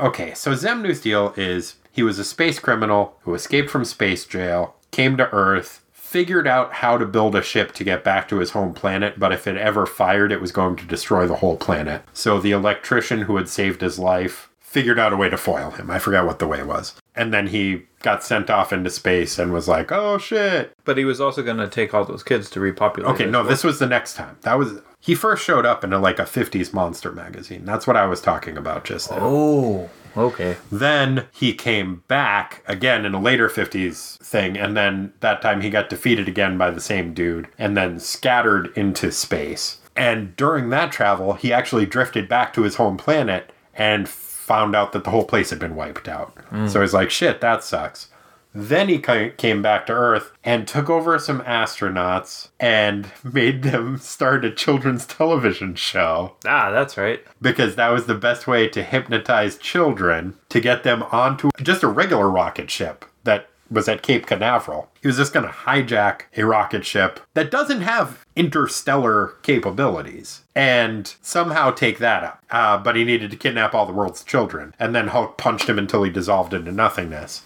[0.00, 4.74] Okay, so Xemnu's deal is he was a space criminal who escaped from space jail,
[4.90, 5.83] came to Earth,
[6.14, 9.32] figured out how to build a ship to get back to his home planet, but
[9.32, 12.02] if it ever fired, it was going to destroy the whole planet.
[12.12, 15.90] So the electrician who had saved his life figured out a way to foil him.
[15.90, 16.94] I forgot what the way was.
[17.16, 21.04] And then he got sent off into space and was like, oh shit, But he
[21.04, 23.12] was also going to take all those kids to repopulate.
[23.12, 24.38] Okay, no, this was the next time.
[24.42, 27.66] That was he first showed up in a, like a 50s monster magazine.
[27.66, 29.18] That's what I was talking about just now.
[29.20, 30.56] Oh, okay.
[30.72, 35.68] Then he came back again in a later 50s thing and then that time he
[35.68, 39.78] got defeated again by the same dude and then scattered into space.
[39.94, 44.92] And during that travel, he actually drifted back to his home planet and found out
[44.92, 46.32] that the whole place had been wiped out.
[46.48, 46.66] Hmm.
[46.66, 48.08] So he's like, "Shit, that sucks."
[48.54, 54.44] Then he came back to Earth and took over some astronauts and made them start
[54.44, 57.24] a children's television show Ah, that's right.
[57.42, 61.88] because that was the best way to hypnotize children to get them onto just a
[61.88, 64.90] regular rocket ship that was at Cape Canaveral.
[65.00, 71.14] He was just going to hijack a rocket ship that doesn't have interstellar capabilities and
[71.20, 72.44] somehow take that up.
[72.50, 74.74] Uh, but he needed to kidnap all the world's children.
[74.78, 77.42] And then Hulk punched him until he dissolved into nothingness.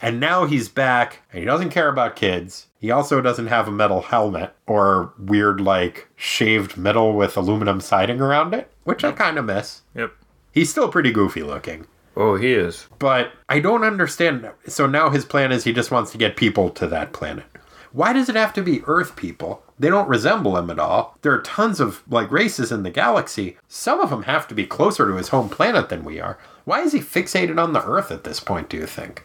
[0.00, 2.68] And now he's back and he doesn't care about kids.
[2.78, 8.20] He also doesn't have a metal helmet or weird, like, shaved metal with aluminum siding
[8.20, 9.82] around it, which I kind of miss.
[9.94, 10.12] Yep.
[10.50, 11.86] He's still pretty goofy looking.
[12.16, 12.86] Oh, he is.
[12.98, 14.48] But I don't understand.
[14.66, 17.46] So now his plan is he just wants to get people to that planet.
[17.92, 19.62] Why does it have to be Earth people?
[19.78, 21.16] They don't resemble him at all.
[21.22, 23.56] There are tons of like races in the galaxy.
[23.68, 26.38] Some of them have to be closer to his home planet than we are.
[26.64, 29.24] Why is he fixated on the Earth at this point, do you think?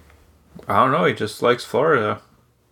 [0.67, 1.05] I don't know.
[1.05, 2.21] He just likes Florida.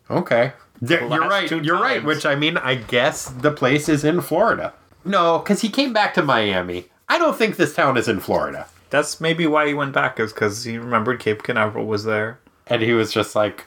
[0.10, 0.54] Okay.
[0.82, 1.50] There- you're right.
[1.50, 2.04] You're right.
[2.04, 4.74] Which I mean, I guess the place is in Florida.
[5.06, 6.86] No, because he came back to Miami.
[7.08, 8.68] I don't think this town is in Florida.
[8.90, 12.40] That's maybe why he went back, is because he remembered Cape Canaveral was there.
[12.68, 13.66] And he was just like,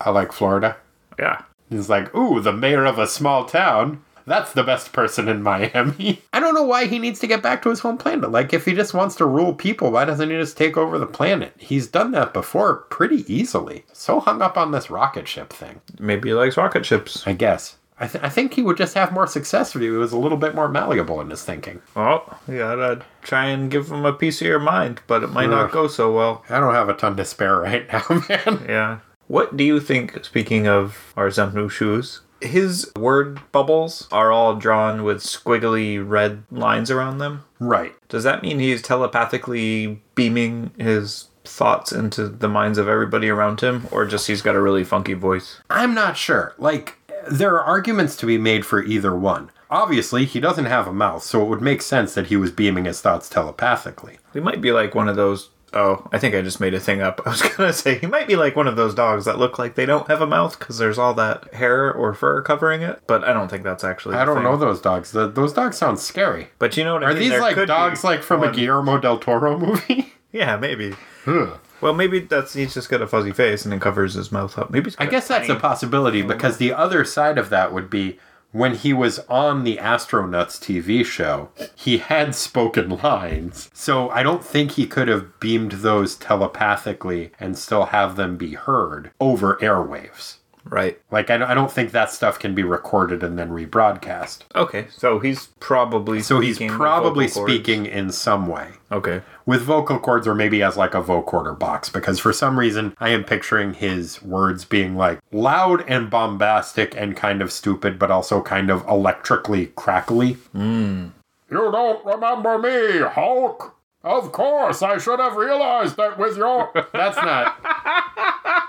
[0.00, 0.76] I like Florida.
[1.18, 1.42] Yeah.
[1.70, 4.02] He's like, ooh, the mayor of a small town.
[4.26, 6.20] That's the best person in Miami.
[6.32, 8.32] I don't know why he needs to get back to his home planet.
[8.32, 11.06] Like, if he just wants to rule people, why doesn't he just take over the
[11.06, 11.54] planet?
[11.58, 13.84] He's done that before pretty easily.
[13.92, 17.24] So hung up on this rocket ship thing, Maybe he likes rocket ships.
[17.24, 17.76] I guess.
[17.98, 20.36] I, th- I think he would just have more success if he was a little
[20.38, 21.80] bit more malleable in his thinking.
[21.94, 25.48] Well, you gotta try and give him a piece of your mind, but it might
[25.50, 26.44] not go so well.
[26.50, 28.66] I don't have a ton to spare right now, man.
[28.68, 28.98] Yeah.
[29.28, 35.02] What do you think, speaking of our Xemnu shoes, his word bubbles are all drawn
[35.02, 37.44] with squiggly red lines around them.
[37.58, 37.94] Right.
[38.10, 43.86] Does that mean he's telepathically beaming his thoughts into the minds of everybody around him,
[43.90, 45.60] or just he's got a really funky voice?
[45.70, 46.54] I'm not sure.
[46.58, 46.98] Like,
[47.30, 49.50] there are arguments to be made for either one.
[49.70, 52.84] Obviously, he doesn't have a mouth, so it would make sense that he was beaming
[52.84, 54.18] his thoughts telepathically.
[54.32, 55.50] He might be like one of those.
[55.74, 57.20] Oh, I think I just made a thing up.
[57.26, 59.74] I was gonna say he might be like one of those dogs that look like
[59.74, 63.02] they don't have a mouth because there's all that hair or fur covering it.
[63.08, 64.14] But I don't think that's actually.
[64.14, 64.44] I don't thing.
[64.44, 65.10] know those dogs.
[65.10, 66.48] The, those dogs sound scary.
[66.60, 67.18] But you know what I Are mean?
[67.22, 70.12] these There like dogs like from a Guillermo del Toro movie?
[70.32, 70.94] Yeah, maybe.
[71.26, 71.58] Ugh.
[71.80, 74.70] Well, maybe that's he's just got a fuzzy face and then covers his mouth up.
[74.70, 78.18] Maybe I guess that's a possibility because the other side of that would be
[78.52, 83.70] when he was on the Astronauts TV show, he had spoken lines.
[83.74, 88.54] So I don't think he could have beamed those telepathically and still have them be
[88.54, 90.35] heard over airwaves.
[90.68, 90.98] Right.
[91.10, 94.40] Like, I don't- I don't think that stuff can be recorded and then rebroadcast.
[94.54, 97.52] Okay, so he's probably So he's probably vocal cords.
[97.52, 98.68] speaking in some way.
[98.92, 102.94] Okay, with vocal cords or maybe as like a vocoder box because for some reason
[102.98, 108.10] I am picturing his words being like loud and bombastic and kind of stupid but
[108.10, 110.34] also kind of electrically crackly.
[110.52, 111.06] Hmm.
[111.50, 113.75] You don't remember me, Hulk?
[114.06, 117.56] Of course, I should have realized that with your That's not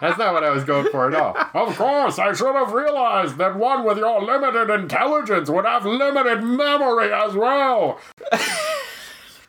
[0.01, 1.37] That's not what I was going for at all.
[1.53, 6.43] Of course, I should have realized that one with your limited intelligence would have limited
[6.43, 7.99] memory as well.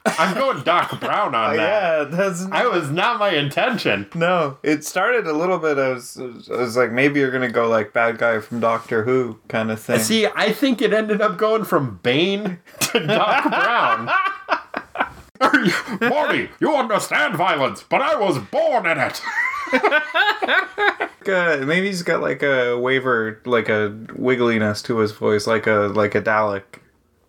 [0.07, 1.63] I'm going Doc Brown on that.
[1.63, 4.09] yeah, that's I was not my intention.
[4.15, 4.59] no.
[4.63, 5.79] It started a little bit.
[5.79, 6.19] I was,
[6.51, 9.81] I was like, maybe you're gonna go like bad guy from Doctor Who kind of
[9.81, 10.01] thing.
[10.01, 14.11] See, I think it ended up going from Bane to Doc Brown.
[16.01, 19.21] Morty, you understand violence, but I was born in it.
[19.73, 25.91] uh, maybe he's got like a waver, like a wiggliness to his voice, like a
[25.95, 26.63] like a Dalek.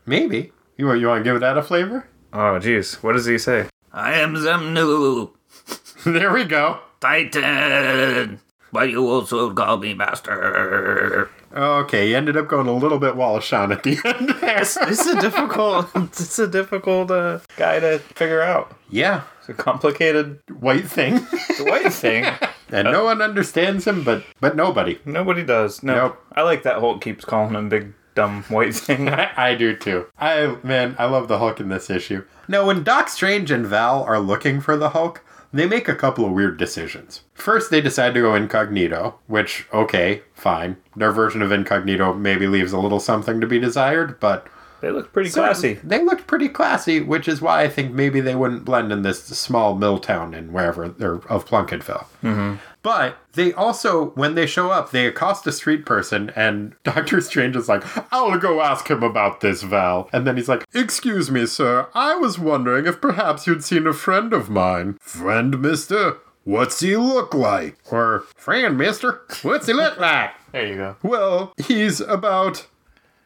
[0.05, 0.51] Maybe.
[0.77, 2.07] You want, you want to give that a flavor?
[2.31, 3.67] Oh, jeez, what does he say?
[3.91, 5.31] I am Xemnu,
[6.05, 6.79] there we go.
[7.01, 8.39] Titan,
[8.71, 11.29] but you also call me Master.
[11.53, 14.59] Okay, you ended up going a little bit Wallace Shawn at the end there.
[14.59, 15.87] This is a difficult.
[15.95, 18.75] It's a difficult uh, guy to figure out.
[18.89, 21.15] Yeah, It's a complicated white thing.
[21.15, 22.25] The white thing.
[22.69, 24.99] and no one understands him, but but nobody.
[25.05, 25.81] Nobody does.
[25.83, 26.25] No, Nope.
[26.33, 29.09] I like that Hulk keeps calling him big dumb white thing.
[29.09, 30.05] I, I do too.
[30.19, 32.25] I man, I love the Hulk in this issue.
[32.47, 36.25] Now, when Doc Strange and Val are looking for the Hulk, they make a couple
[36.25, 37.23] of weird decisions.
[37.33, 40.77] First, they decide to go incognito, which okay, fine.
[40.95, 44.47] Their version of incognito maybe leaves a little something to be desired, but
[44.81, 45.73] they look pretty classy.
[45.83, 49.23] They looked pretty classy, which is why I think maybe they wouldn't blend in this
[49.23, 52.05] small mill town in wherever they're of Plunketville.
[52.23, 52.55] Mm-hmm.
[52.81, 57.55] But they also, when they show up, they accost a street person, and Doctor Strange
[57.55, 60.09] is like, I'll go ask him about this, Val.
[60.13, 61.87] And then he's like, Excuse me, sir.
[61.93, 64.97] I was wondering if perhaps you'd seen a friend of mine.
[65.01, 66.17] Friend, mister?
[66.45, 67.77] What's he look like?
[67.91, 69.21] Or, friend, mister?
[69.41, 70.31] What's he look like?
[70.51, 70.95] There you go.
[71.03, 72.65] Well, he's about.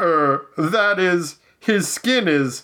[0.01, 1.37] Er, that is.
[1.57, 2.63] His skin is.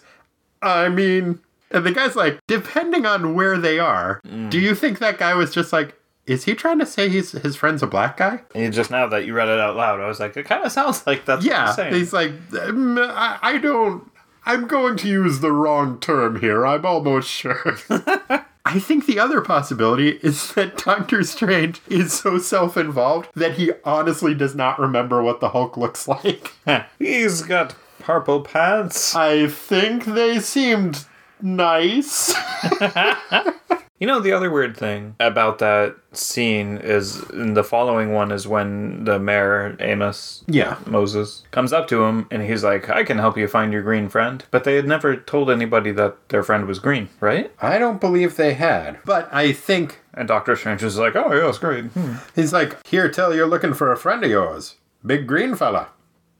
[0.61, 1.39] I mean.
[1.71, 5.53] And the guy's like, depending on where they are, do you think that guy was
[5.53, 5.95] just like,
[6.29, 8.41] is he trying to say he's his friend's a black guy?
[8.55, 10.71] And just now that you read it out loud, I was like, it kind of
[10.71, 11.89] sounds like that's what Yeah.
[11.89, 11.95] he's.
[11.97, 14.09] He's like, "Um, I, I don't.
[14.45, 16.65] I'm going to use the wrong term here.
[16.65, 17.75] I'm almost sure.
[18.65, 23.71] I think the other possibility is that Doctor Strange is so self involved that he
[23.83, 26.53] honestly does not remember what the Hulk looks like.
[26.99, 29.15] he's got purple pants.
[29.15, 31.05] I think they seemed
[31.41, 32.33] nice.
[33.99, 38.47] You know, the other weird thing about that scene is in the following one is
[38.47, 40.77] when the mayor, Amos yeah.
[40.85, 44.07] Moses, comes up to him and he's like, I can help you find your green
[44.07, 44.43] friend.
[44.51, 47.51] But they had never told anybody that their friend was green, right?
[47.61, 48.99] I don't believe they had.
[49.03, 51.85] But I think And Doctor Strange is like, oh, yeah, that's great.
[51.85, 52.15] Hmm.
[52.35, 54.75] he's like, Here, tell you're looking for a friend of yours.
[55.05, 55.89] Big green fella.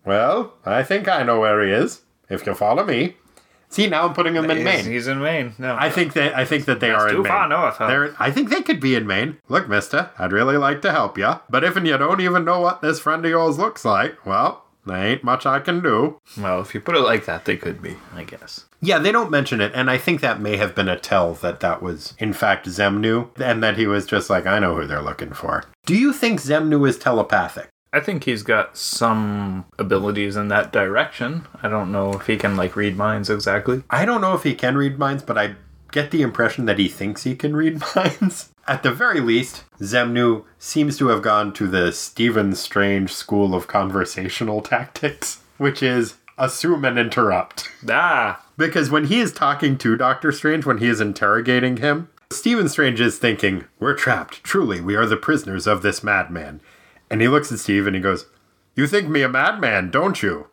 [0.05, 2.01] Well, I think I know where he is.
[2.29, 3.15] If you follow me.
[3.69, 4.85] See, now I'm putting him in He's, Maine.
[4.85, 5.53] he's in Maine.
[5.59, 5.75] No.
[5.79, 7.31] I think they I think that they are in too Maine.
[7.31, 7.87] far north, huh?
[7.87, 9.37] They're, I think they could be in Maine.
[9.47, 11.33] Look, mister, I'd really like to help you.
[11.49, 14.97] But if you don't even know what this friend of yours looks like, well, there
[14.97, 16.19] ain't much I can do.
[16.37, 18.65] well, if you put it like that, they could be, I guess.
[18.81, 21.59] Yeah, they don't mention it, and I think that may have been a tell that
[21.59, 25.01] that was, in fact, Xemnu, and that he was just like, I know who they're
[25.01, 25.65] looking for.
[25.85, 27.67] Do you think Xemnu is telepathic?
[27.91, 31.47] I think he's got some abilities in that direction.
[31.63, 33.83] I don't know if he can like read minds exactly.
[33.89, 35.55] I don't know if he can read minds, but I
[35.91, 38.49] get the impression that he thinks he can read minds.
[38.67, 43.65] At the very least, Xemnu seems to have gone to the Stephen Strange school of
[43.67, 47.67] conversational tactics, which is assume and interrupt.
[47.89, 52.69] Ah, Because when he is talking to Doctor Strange, when he is interrogating him, Stephen
[52.69, 54.43] Strange is thinking, We're trapped.
[54.43, 56.61] Truly, we are the prisoners of this madman.
[57.09, 58.27] And he looks at Steve and he goes,
[58.75, 60.47] You think me a madman, don't you?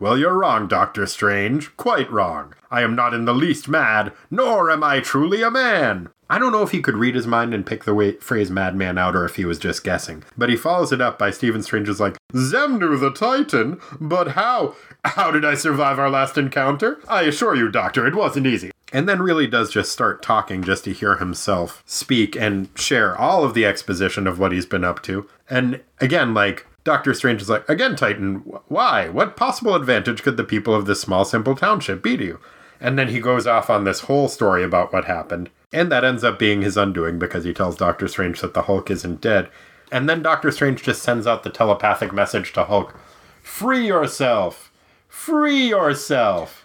[0.00, 1.76] Well, you're wrong, Doctor Strange.
[1.76, 2.54] Quite wrong.
[2.70, 6.10] I am not in the least mad, nor am I truly a man.
[6.28, 8.98] I don't know if he could read his mind and pick the way, phrase madman
[8.98, 10.24] out or if he was just guessing.
[10.36, 13.80] But he follows it up by Stephen Strange's like, Xemnu the Titan?
[14.00, 14.74] But how?
[15.04, 16.98] How did I survive our last encounter?
[17.08, 18.72] I assure you, Doctor, it wasn't easy.
[18.94, 23.42] And then really does just start talking just to hear himself speak and share all
[23.42, 25.28] of the exposition of what he's been up to.
[25.50, 28.36] And again, like, Doctor Strange is like, again, Titan,
[28.68, 29.08] why?
[29.08, 32.40] What possible advantage could the people of this small, simple township be to you?
[32.80, 35.50] And then he goes off on this whole story about what happened.
[35.72, 38.92] And that ends up being his undoing because he tells Doctor Strange that the Hulk
[38.92, 39.48] isn't dead.
[39.90, 42.96] And then Doctor Strange just sends out the telepathic message to Hulk
[43.42, 44.70] Free yourself!
[45.08, 46.63] Free yourself!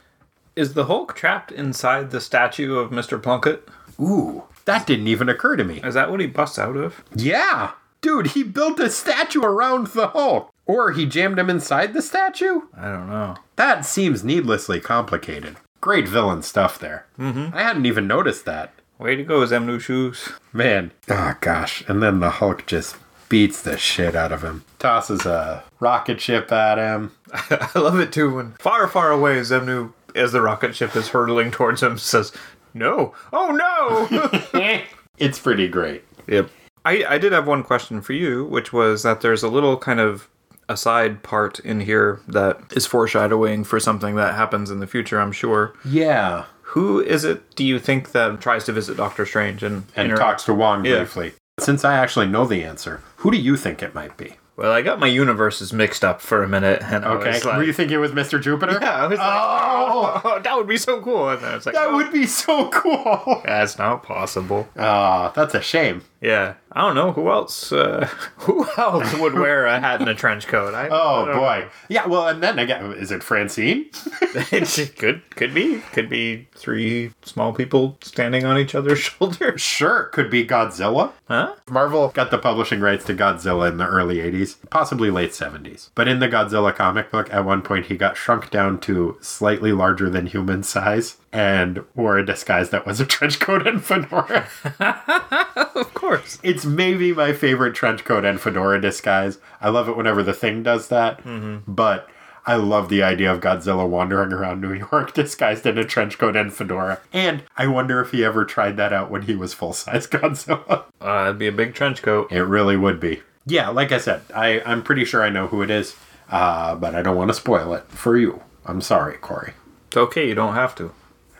[0.56, 3.22] Is the Hulk trapped inside the statue of Mr.
[3.22, 3.68] Plunkett?
[4.00, 5.82] Ooh, that didn't even occur to me.
[5.84, 7.04] Is that what he busts out of?
[7.16, 7.72] Yeah!
[8.02, 10.52] Dude, he built a statue around the Hulk!
[10.66, 12.62] Or he jammed him inside the statue?
[12.78, 13.38] I don't know.
[13.56, 15.58] That seems needlessly complicated.
[15.82, 17.08] Great villain stuff there.
[17.18, 17.56] Mm-hmm.
[17.56, 18.74] I hadn't even noticed that.
[19.00, 20.30] Way to go, Xemnu Shoes.
[20.54, 20.91] Man.
[21.10, 21.84] Oh, gosh.
[21.88, 22.95] And then the Hulk just
[23.30, 24.66] beats the shit out of him.
[24.78, 27.14] Tosses a rocket ship at him.
[27.34, 31.51] I love it too when far, far away Xemnu, as the rocket ship is hurtling
[31.51, 32.32] towards him, says,
[32.74, 33.14] No!
[33.34, 34.82] Oh no!
[35.18, 36.03] it's pretty great.
[36.28, 36.49] Yep.
[36.86, 39.99] I, I did have one question for you, which was that there's a little kind
[39.99, 40.30] of
[40.70, 45.32] aside part in here that is foreshadowing for something that happens in the future, I'm
[45.32, 45.74] sure.
[45.84, 46.45] Yeah.
[46.62, 50.18] Who is it do you think that tries to visit Doctor Strange and, And interacts-
[50.18, 50.97] talks to Wong Yeah.
[50.97, 51.34] briefly.
[51.60, 54.36] Since I actually know the answer, who do you think it might be?
[54.60, 57.30] Well, I got my universes mixed up for a minute, and I Okay.
[57.30, 58.41] was like, Were you thinking it was Mr.
[58.41, 58.78] Jupiter?
[58.82, 60.22] yeah, I was like, Oh!
[60.26, 61.30] oh, that would be so cool.
[61.30, 63.41] And then I was like, That "Oh, would be so cool.
[63.45, 64.68] that's not possible.
[64.78, 66.01] Ah, that's a shame.
[66.22, 67.72] Yeah, I don't know who else.
[67.72, 68.07] Uh,
[68.38, 70.74] who else would wear a hat and a trench coat?
[70.74, 71.70] I, Oh I boy.
[71.88, 73.89] Yeah, well, and then again, is it Francine?
[74.51, 79.61] it could could be could be three small people standing on each other's shoulders.
[79.61, 81.11] sure, could be Godzilla.
[81.28, 81.55] Huh?
[81.70, 85.89] Marvel got the publishing rights to Godzilla in the early 80s, possibly late 70s.
[85.95, 89.72] But in the Godzilla comic book, at one point he got shrunk down to slightly
[89.72, 94.47] larger than human size and wore a disguise that was a trench coat and fedora.
[95.75, 96.39] Of course.
[96.43, 99.38] it's maybe my favorite trench coat and fedora disguise.
[99.61, 101.21] I love it whenever the thing does that.
[101.67, 102.09] But
[102.45, 106.36] I love the idea of Godzilla wandering around New York disguised in a trench coat
[106.36, 106.99] and fedora.
[107.13, 110.84] And I wonder if he ever tried that out when he was full size Godzilla.
[110.99, 112.32] Uh, it'd be a big trench coat.
[112.32, 113.21] It really would be.
[113.45, 115.95] Yeah, like I said, I, I'm pretty sure I know who it is,
[116.30, 118.41] uh, but I don't want to spoil it for you.
[118.65, 119.53] I'm sorry, Corey.
[119.88, 120.27] It's okay.
[120.27, 120.91] You don't have to.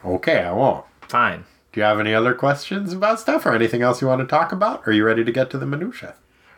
[0.05, 0.85] Okay, I won't.
[1.01, 1.45] Fine.
[1.71, 4.51] Do you have any other questions about stuff or anything else you want to talk
[4.51, 4.87] about?
[4.87, 6.15] Are you ready to get to the minutia?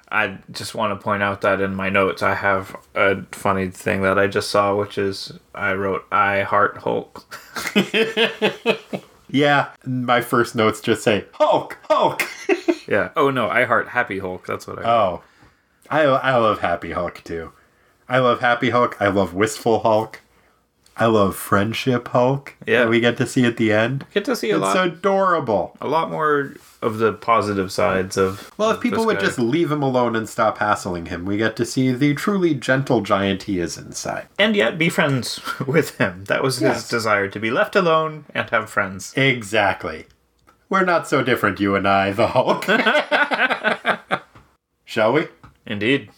[0.09, 4.01] I just want to point out that in my notes I have a funny thing
[4.01, 7.25] that I just saw, which is I wrote "I heart Hulk."
[9.31, 12.21] Yeah, my first notes just say Hulk, Hulk.
[12.87, 13.11] yeah.
[13.15, 14.45] Oh no, I heart Happy Hulk.
[14.45, 14.81] That's what I.
[14.81, 14.89] Wrote.
[14.89, 15.23] oh,
[15.89, 17.53] I I love Happy Hulk too.
[18.09, 18.97] I love Happy Hulk.
[18.99, 20.19] I love Wistful Hulk.
[20.97, 22.55] I love Friendship Hulk.
[22.67, 22.81] Yeah.
[22.81, 24.05] that we get to see at the end.
[24.13, 25.75] Get to see a It's lot, It's adorable.
[25.81, 28.51] a lot more of the positive sides of.
[28.57, 29.25] Well, if people would guy.
[29.25, 33.01] just leave him alone and stop hassling him, we get to see the truly gentle
[33.01, 34.27] giant he is inside.
[34.37, 36.25] and yet be friends with him.
[36.25, 39.13] That was his desire to be left alone and have friends.
[39.15, 40.05] Exactly.
[40.69, 42.65] We're not so different, you and I, the Hulk.
[44.85, 45.27] Shall we?
[45.65, 46.09] Indeed.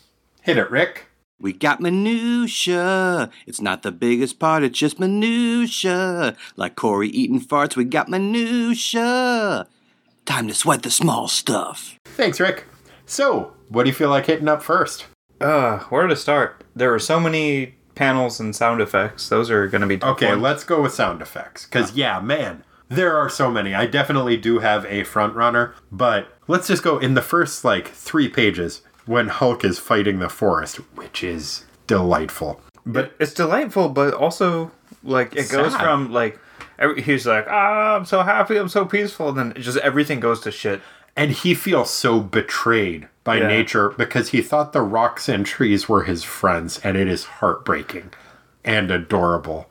[0.41, 1.05] Hit it, Rick.
[1.43, 3.29] We got minutia.
[3.45, 6.37] It's not the biggest part, it's just minutia.
[6.55, 9.67] Like Corey eating farts, we got minutia.
[10.25, 11.99] Time to sweat the small stuff.
[12.05, 12.63] Thanks, Rick.
[13.05, 15.05] So, what do you feel like hitting up first?
[15.41, 16.63] Uh, where to start?
[16.73, 19.27] There are so many panels and sound effects.
[19.27, 20.41] Those are going to be Okay, ones.
[20.41, 21.65] let's go with sound effects.
[21.65, 23.75] Because, yeah, man, there are so many.
[23.75, 27.89] I definitely do have a front runner, but let's just go in the first, like,
[27.89, 32.61] three pages when Hulk is fighting the forest, which is delightful.
[32.85, 34.71] But it's delightful, but also
[35.03, 36.39] like it goes from like
[36.79, 40.39] every, he's like, ah, I'm so happy, I'm so peaceful, and then just everything goes
[40.41, 40.81] to shit.
[41.15, 43.47] And he feels so betrayed by Yeah.
[43.47, 48.11] nature because he thought the rocks and trees were his friends, and it is heartbreaking
[48.65, 49.69] and adorable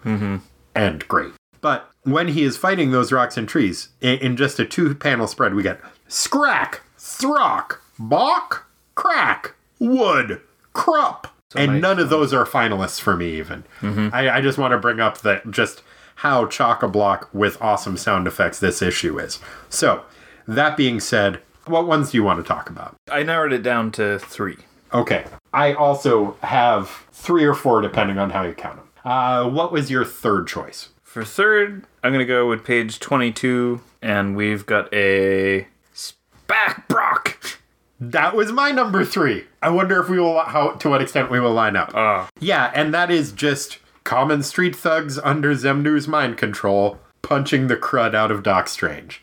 [0.74, 1.32] and great.
[1.60, 5.26] But when he is fighting those rocks and trees, in, in just a two panel
[5.26, 10.40] spread, we get scrack, throck, balk, crack, wood,
[10.72, 11.26] crup.
[11.54, 13.64] and nice none of those are finalists for me, even.
[14.12, 15.82] I, I just want to bring up that just
[16.16, 19.38] how chock a block with awesome sound effects this issue is.
[19.68, 20.04] So,
[20.46, 22.96] that being said, what ones do you want to talk about?
[23.10, 24.56] I narrowed it down to three.
[24.92, 25.24] Okay.
[25.52, 28.88] I also have three or four, depending on how you count them.
[29.04, 30.88] Uh, what was your third choice?
[31.02, 37.21] For third, I'm gonna go with page 22, and we've got a Spack Brock.
[38.10, 39.44] That was my number three.
[39.62, 41.92] I wonder if we will how to what extent we will line up.
[41.94, 42.28] Ah.
[42.40, 48.14] Yeah, and that is just common street thugs under Xemnu's mind control punching the crud
[48.14, 49.22] out of Doc Strange.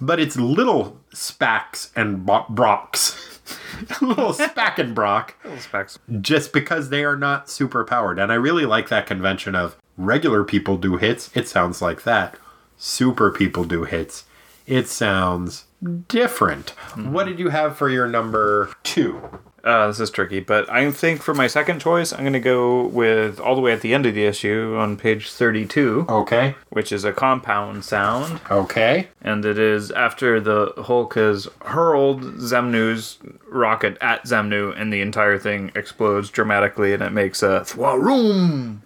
[0.00, 3.40] But it's little spacks and bo- brocks.
[4.00, 5.98] little spack and brock Specs.
[6.20, 8.20] just because they are not super powered.
[8.20, 11.28] And I really like that convention of regular people do hits.
[11.36, 12.36] It sounds like that.
[12.78, 14.24] Super people do hits.
[14.68, 15.64] It sounds
[16.08, 16.70] different.
[16.96, 19.20] What did you have for your number two?
[19.64, 23.38] Uh, this is tricky, but I think for my second choice, I'm gonna go with
[23.38, 26.56] all the way at the end of the issue on page 32, Okay.
[26.70, 28.40] which is a compound sound.
[28.50, 29.06] Okay.
[29.22, 33.18] and it is after the Hulk has hurled Xemnu's
[33.48, 38.78] rocket at Xemnu, and the entire thing explodes dramatically, and it makes a thwaroom.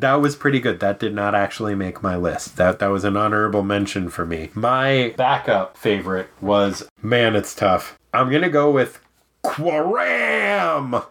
[0.00, 0.80] That was pretty good.
[0.80, 2.56] That did not actually make my list.
[2.56, 4.50] That that was an honorable mention for me.
[4.52, 7.98] My backup favorite was man, it's tough.
[8.12, 9.00] I'm gonna go with
[9.42, 11.06] Quaram.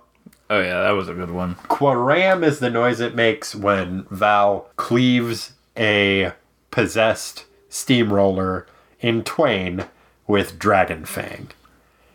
[0.52, 1.56] Oh yeah, that was a good one.
[1.68, 6.34] Quaram is the noise it makes when Val cleaves a
[6.70, 8.68] possessed steamroller
[9.00, 9.86] in twain
[10.28, 11.50] with Dragon Fang.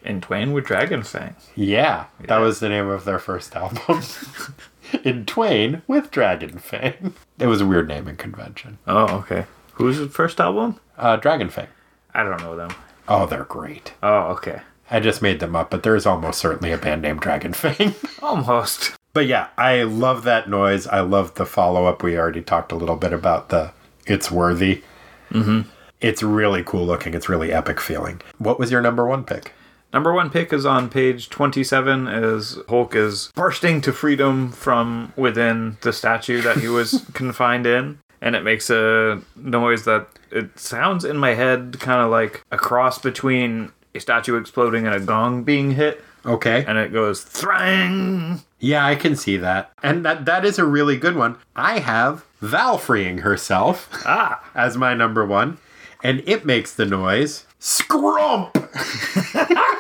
[0.03, 1.37] In Twain with Dragon Fang.
[1.55, 4.03] Yeah, that was the name of their first album.
[5.05, 7.15] in twain with Dragon Fang.
[7.39, 8.79] It was a weird naming convention.
[8.87, 9.47] Oh okay.
[9.75, 10.79] Who's the first album?
[10.99, 11.69] Uh, Dragon Fang.
[12.15, 12.71] I don't know them.
[13.09, 13.95] Oh, they're great.
[14.03, 14.63] Oh okay.
[14.91, 17.95] I just made them up, but there's almost certainly a band named Dragon Fang.
[18.23, 18.93] Almost.
[19.13, 20.87] but yeah, I love that noise.
[20.89, 22.03] I love the follow up.
[22.03, 23.71] We already talked a little bit about the
[24.07, 24.83] It's Worthy.
[25.31, 25.69] Mm-hmm.
[26.01, 27.15] It's really cool looking.
[27.15, 28.21] It's really epic feeling.
[28.39, 29.53] What was your number one pick?
[29.93, 35.79] Number one pick is on page 27 as Hulk is bursting to freedom from within
[35.83, 37.99] the statue that he was confined in.
[38.23, 42.57] And it makes a noise that it sounds in my head kind of like a
[42.59, 46.05] cross between a statue exploding and a gong being hit.
[46.25, 46.65] Okay.
[46.69, 48.43] And it goes thrang.
[48.59, 49.73] Yeah, I can see that.
[49.83, 51.39] And that that is a really good one.
[51.57, 55.57] I have Val freeing herself Ah, as my number one,
[56.05, 58.53] and it makes the noise scrump.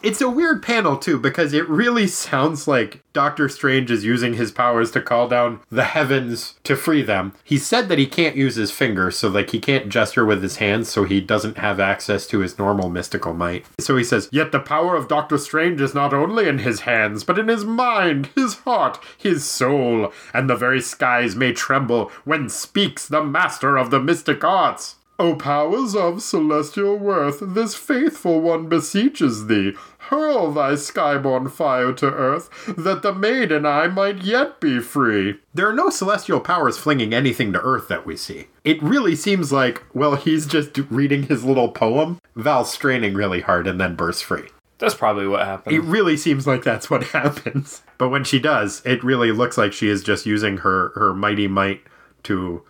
[0.00, 4.52] It's a weird panel too because it really sounds like Doctor Strange is using his
[4.52, 7.32] powers to call down the heavens to free them.
[7.42, 10.56] He said that he can't use his fingers, so like he can't gesture with his
[10.58, 13.66] hands, so he doesn't have access to his normal mystical might.
[13.80, 17.24] So he says, "Yet the power of Doctor Strange is not only in his hands,
[17.24, 22.48] but in his mind, his heart, his soul, and the very skies may tremble when
[22.48, 28.68] speaks the master of the mystic arts." O powers of celestial worth, this faithful one
[28.68, 29.74] beseeches thee.
[30.08, 35.36] Hurl thy skyborn fire to earth, that the maid and I might yet be free.
[35.54, 38.46] There are no celestial powers flinging anything to earth that we see.
[38.64, 43.66] It really seems like, well, he's just reading his little poem, Val straining really hard,
[43.66, 44.48] and then bursts free.
[44.78, 45.76] that's probably what happened.
[45.76, 47.82] It really seems like that's what happens.
[47.98, 51.48] But when she does, it really looks like she is just using her, her mighty
[51.48, 51.82] might
[52.24, 52.62] to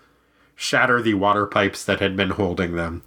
[0.57, 3.03] shatter the water pipes that had been holding them.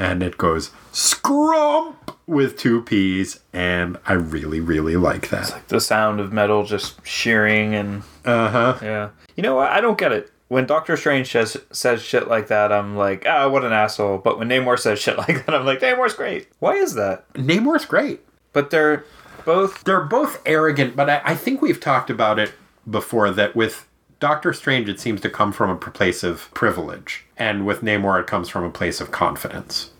[0.00, 1.94] And it goes scrump
[2.26, 5.68] with two P's, and I really, really like that.
[5.68, 8.78] the sound of metal just shearing and Uh huh.
[8.82, 9.10] yeah.
[9.36, 9.70] You know what?
[9.70, 10.30] I don't get it.
[10.48, 14.18] When Doctor Strange says says shit like that, I'm like, ah, what an asshole.
[14.18, 16.48] But when Namor says shit like that, I'm like, Namor's great.
[16.60, 17.30] Why is that?
[17.34, 18.20] Namor's great.
[18.52, 19.04] But they're
[19.44, 22.52] both They're both arrogant, but I, I think we've talked about it
[22.88, 23.86] before that with
[24.20, 28.26] Doctor Strange, it seems to come from a place of privilege, and with Namor, it
[28.26, 29.90] comes from a place of confidence.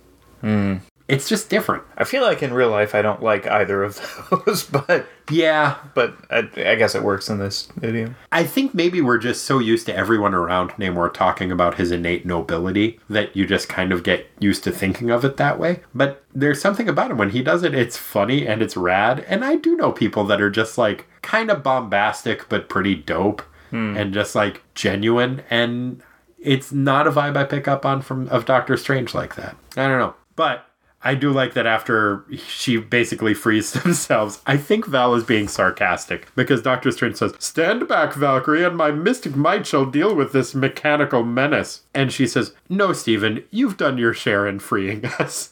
[0.42, 0.76] Hmm.
[1.08, 1.82] It's just different.
[1.96, 3.98] I feel like in real life I don't like either of
[4.46, 8.14] those, but Yeah, but I, I guess it works in this idiom.
[8.30, 12.24] I think maybe we're just so used to everyone around Namor talking about his innate
[12.24, 15.80] nobility that you just kind of get used to thinking of it that way.
[15.92, 19.24] But there's something about him when he does it, it's funny and it's rad.
[19.28, 23.42] And I do know people that are just like kind of bombastic but pretty dope
[23.70, 23.96] Hmm.
[23.96, 25.42] and just like genuine.
[25.50, 26.02] And
[26.38, 29.56] it's not a vibe I pick up on from of Doctor Strange like that.
[29.76, 30.14] I don't know.
[30.36, 30.66] But
[31.02, 34.40] I do like that after she basically frees themselves.
[34.46, 38.90] I think Val is being sarcastic because Doctor Strange says, Stand back, Valkyrie, and my
[38.90, 41.82] mystic might shall deal with this mechanical menace.
[41.94, 45.50] And she says, No, Stephen, you've done your share in freeing us.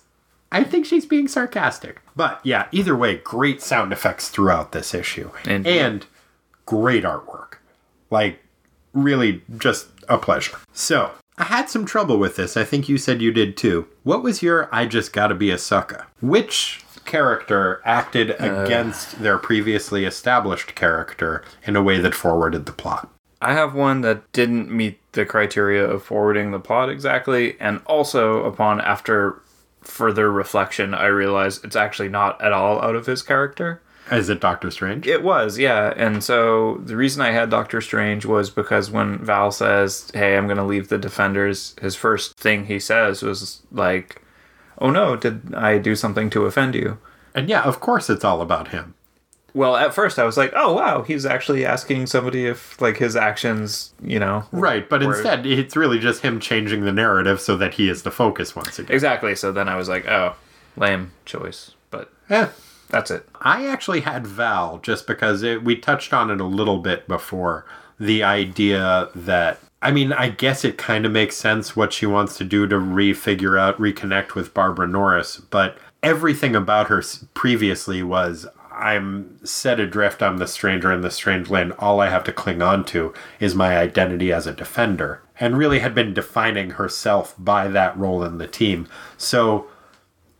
[0.50, 2.00] I think she's being sarcastic.
[2.16, 5.30] But yeah, either way, great sound effects throughout this issue.
[5.44, 5.78] Indeed.
[5.78, 6.06] And
[6.64, 7.57] great artwork.
[8.10, 8.40] Like,
[8.92, 10.56] really just a pleasure.
[10.72, 12.56] So, I had some trouble with this.
[12.56, 13.86] I think you said you did too.
[14.02, 16.06] What was your I just gotta be a sucker?
[16.20, 18.64] Which character acted uh.
[18.64, 23.08] against their previously established character in a way that forwarded the plot?
[23.40, 28.44] I have one that didn't meet the criteria of forwarding the plot exactly, and also
[28.44, 29.40] upon after
[29.80, 33.80] further reflection, I realized it's actually not at all out of his character.
[34.10, 35.06] Is it Doctor Strange?
[35.06, 35.92] It was, yeah.
[35.96, 40.46] And so the reason I had Doctor Strange was because when Val says, Hey, I'm
[40.46, 44.22] going to leave the Defenders, his first thing he says was like,
[44.78, 46.98] Oh no, did I do something to offend you?
[47.34, 48.94] And yeah, of course it's all about him.
[49.54, 53.16] Well, at first I was like, Oh wow, he's actually asking somebody if like his
[53.16, 54.44] actions, you know.
[54.52, 58.02] Right, but were- instead it's really just him changing the narrative so that he is
[58.04, 58.94] the focus once again.
[58.94, 59.34] Exactly.
[59.34, 60.34] So then I was like, Oh,
[60.76, 61.72] lame choice.
[61.90, 62.46] But Eh.
[62.88, 63.28] That's it.
[63.40, 67.64] I actually had Val just because it, we touched on it a little bit before.
[68.00, 72.36] The idea that, I mean, I guess it kind of makes sense what she wants
[72.38, 77.02] to do to refigure out, reconnect with Barbara Norris, but everything about her
[77.34, 81.72] previously was I'm set adrift, I'm the stranger in the strange land.
[81.80, 85.80] All I have to cling on to is my identity as a defender, and really
[85.80, 88.86] had been defining herself by that role in the team.
[89.16, 89.66] So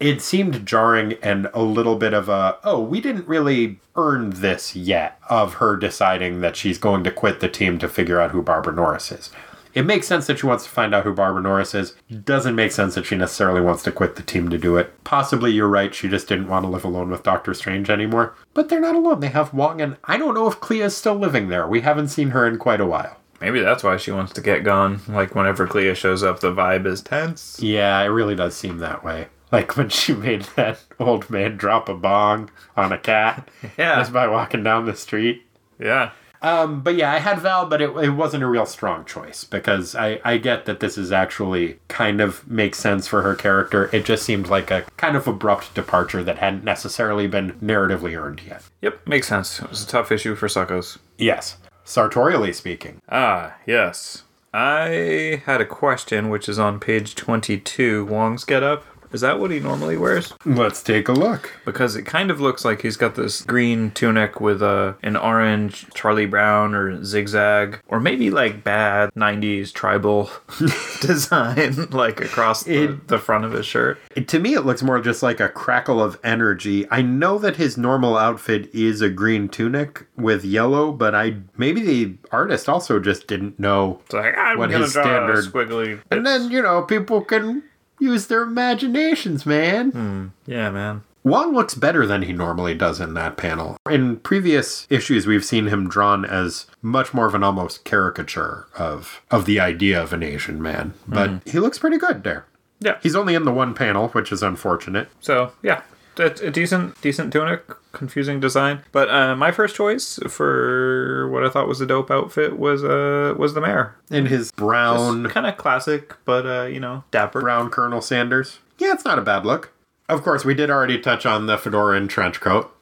[0.00, 4.76] it seemed jarring and a little bit of a oh we didn't really earn this
[4.76, 8.42] yet of her deciding that she's going to quit the team to figure out who
[8.42, 9.30] barbara norris is.
[9.74, 11.94] It makes sense that she wants to find out who barbara norris is.
[12.24, 15.04] Doesn't make sense that she necessarily wants to quit the team to do it.
[15.04, 18.34] Possibly you're right she just didn't want to live alone with doctor strange anymore.
[18.54, 19.20] But they're not alone.
[19.20, 21.66] They have wong and i don't know if clea's still living there.
[21.66, 23.18] We haven't seen her in quite a while.
[23.40, 25.00] Maybe that's why she wants to get gone.
[25.06, 27.60] Like whenever Clea shows up, the vibe is tense.
[27.60, 31.88] yeah it really does seem that way like when she made that old man drop
[31.88, 33.96] a bong on a cat Yeah.
[33.96, 35.44] just by walking down the street.
[35.78, 36.10] Yeah.
[36.40, 39.96] Um, but yeah, I had Val, but it, it wasn't a real strong choice because
[39.96, 43.90] I, I get that this is actually kind of makes sense for her character.
[43.92, 48.42] It just seemed like a kind of abrupt departure that hadn't necessarily been narratively earned
[48.46, 48.62] yet.
[48.82, 49.58] Yep, makes sense.
[49.58, 50.98] It was a tough issue for Suckos.
[51.16, 51.56] Yes.
[51.84, 53.00] Sartorially speaking.
[53.08, 54.22] Ah, yes.
[54.54, 58.04] I had a question, which is on page 22.
[58.04, 58.84] Wong's get up.
[59.12, 60.32] Is that what he normally wears?
[60.44, 61.52] Let's take a look.
[61.64, 65.86] Because it kind of looks like he's got this green tunic with a an orange
[65.94, 70.30] Charlie Brown or zigzag, or maybe like bad 90s tribal
[71.00, 73.98] design, like across the, It- the front of his shirt.
[74.26, 76.86] To me, it looks more just like a crackle of energy.
[76.90, 81.80] I know that his normal outfit is a green tunic with yellow, but I maybe
[81.80, 86.00] the artist also just didn't know It's like, I'm What his draw standard- squiggly.
[86.10, 87.62] And then, you know, people can
[88.00, 89.90] use their imaginations, man.
[89.90, 90.26] Hmm.
[90.46, 91.02] yeah, man.
[91.24, 93.76] Wong looks better than he normally does in that panel.
[93.90, 99.20] In previous issues, we've seen him drawn as much more of an almost caricature of
[99.30, 101.50] of the idea of an Asian man, but hmm.
[101.50, 102.46] he looks pretty good there.
[102.80, 102.98] Yeah.
[103.02, 105.08] He's only in the one panel, which is unfortunate.
[105.20, 105.82] So yeah,
[106.18, 107.62] a, a decent decent tunic,
[107.92, 108.82] confusing design.
[108.92, 113.34] But uh, my first choice for what I thought was a dope outfit was uh
[113.38, 113.96] was the mayor.
[114.10, 117.40] In his brown kind of classic, but uh you know dapper.
[117.40, 118.58] brown Colonel Sanders.
[118.78, 119.72] Yeah, it's not a bad look.
[120.08, 122.74] Of course, we did already touch on the fedora and trench coat.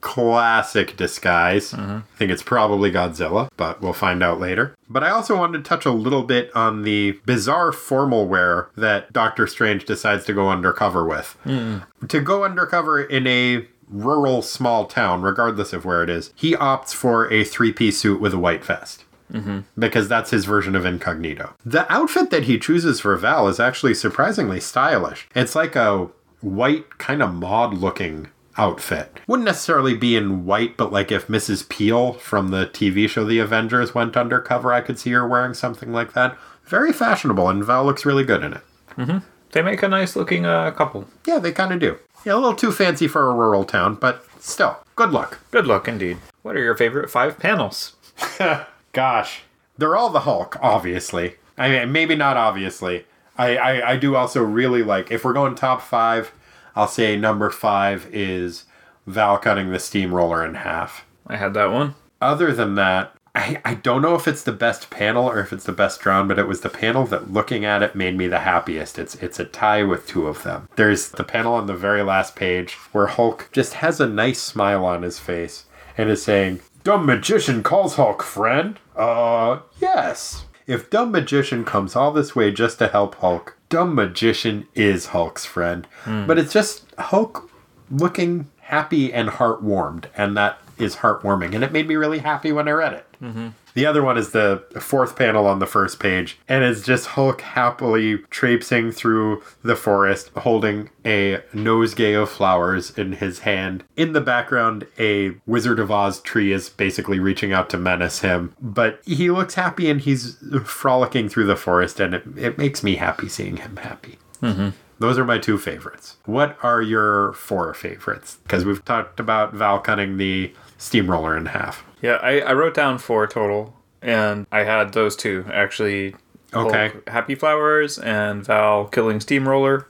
[0.00, 1.72] Classic disguise.
[1.72, 1.98] Mm-hmm.
[1.98, 4.74] I think it's probably Godzilla, but we'll find out later.
[4.88, 9.12] But I also wanted to touch a little bit on the bizarre formal wear that
[9.12, 11.36] Doctor Strange decides to go undercover with.
[11.44, 12.06] Mm-hmm.
[12.06, 16.94] To go undercover in a rural small town, regardless of where it is, he opts
[16.94, 19.60] for a three piece suit with a white vest mm-hmm.
[19.78, 21.54] because that's his version of incognito.
[21.64, 25.28] The outfit that he chooses for Val is actually surprisingly stylish.
[25.34, 26.08] It's like a
[26.40, 28.28] white, kind of mod looking
[28.60, 29.18] outfit.
[29.26, 31.66] Wouldn't necessarily be in white, but like if Mrs.
[31.68, 35.92] Peel from the TV show The Avengers went undercover, I could see her wearing something
[35.92, 36.36] like that.
[36.66, 39.22] Very fashionable, and Val looks really good in it.
[39.52, 41.08] They make a nice looking uh, couple.
[41.26, 41.98] Yeah, they kind of do.
[42.24, 45.40] Yeah, a little too fancy for a rural town, but still, good luck.
[45.50, 46.18] Good look indeed.
[46.42, 47.96] What are your favorite five panels?
[48.92, 49.42] Gosh,
[49.78, 51.36] they're all the Hulk, obviously.
[51.56, 53.06] I mean, maybe not obviously.
[53.38, 56.30] I, I, I do also really like, if we're going top five,
[56.74, 58.64] I'll say number five is
[59.06, 61.04] Val cutting the steamroller in half.
[61.26, 61.94] I had that one.
[62.20, 65.64] Other than that, I, I don't know if it's the best panel or if it's
[65.64, 68.40] the best drawn, but it was the panel that looking at it made me the
[68.40, 68.98] happiest.
[68.98, 70.68] It's it's a tie with two of them.
[70.76, 74.84] There's the panel on the very last page where Hulk just has a nice smile
[74.84, 75.66] on his face
[75.96, 78.78] and is saying, Dumb magician calls Hulk friend?
[78.96, 80.44] Uh yes.
[80.66, 85.46] If dumb magician comes all this way just to help Hulk, dumb magician is Hulk's
[85.46, 85.86] friend.
[86.04, 86.26] Hmm.
[86.26, 87.50] But it's just Hulk
[87.90, 92.52] looking happy and heart warmed, and that is heartwarming, and it made me really happy
[92.52, 93.06] when I read it.
[93.22, 93.48] Mm-hmm.
[93.74, 97.40] The other one is the fourth panel on the first page, and it's just Hulk
[97.40, 103.84] happily traipsing through the forest, holding a nosegay of flowers in his hand.
[103.96, 108.54] In the background, a Wizard of Oz tree is basically reaching out to menace him,
[108.60, 112.96] but he looks happy and he's frolicking through the forest, and it, it makes me
[112.96, 114.18] happy seeing him happy.
[114.42, 114.70] Mm-hmm.
[115.00, 116.18] Those are my two favorites.
[116.26, 118.36] What are your four favorites?
[118.42, 121.84] Because we've talked about Val cutting the steamroller in half.
[122.02, 126.16] Yeah, I, I wrote down four total, and I had those two actually.
[126.52, 126.88] Okay.
[126.88, 129.86] Hulk Happy Flowers and Val killing Steamroller,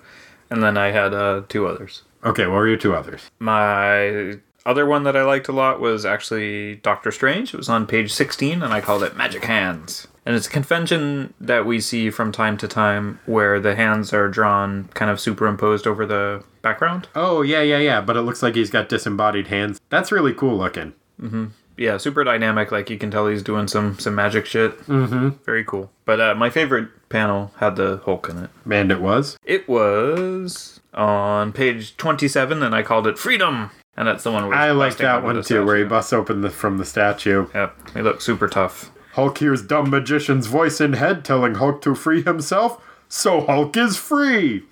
[0.50, 2.02] and then I had uh, two others.
[2.22, 3.30] Okay, what were your two others?
[3.38, 4.36] My
[4.66, 7.54] other one that I liked a lot was actually Doctor Strange.
[7.54, 10.06] It was on page 16, and I called it Magic Hands.
[10.26, 14.28] And it's a convention that we see from time to time where the hands are
[14.28, 17.08] drawn kind of superimposed over the background.
[17.14, 19.80] Oh, yeah, yeah, yeah, but it looks like he's got disembodied hands.
[19.88, 20.94] That's really cool looking.
[21.20, 21.46] Mm-hmm.
[21.76, 22.70] Yeah, super dynamic.
[22.70, 24.78] Like you can tell he's doing some some magic shit.
[24.86, 25.30] Mm-hmm.
[25.46, 25.90] Very cool.
[26.04, 28.50] But uh, my favorite panel had the Hulk in it.
[28.70, 29.38] And it was.
[29.44, 33.70] It was on page 27, and I called it Freedom.
[33.96, 36.50] And that's the one where I like that one too, where he busts open the,
[36.50, 37.46] from the statue.
[37.54, 38.90] Yep, he looks super tough.
[39.12, 43.96] Hulk hears dumb magician's voice in head telling Hulk to free himself, so Hulk is
[43.96, 44.64] free.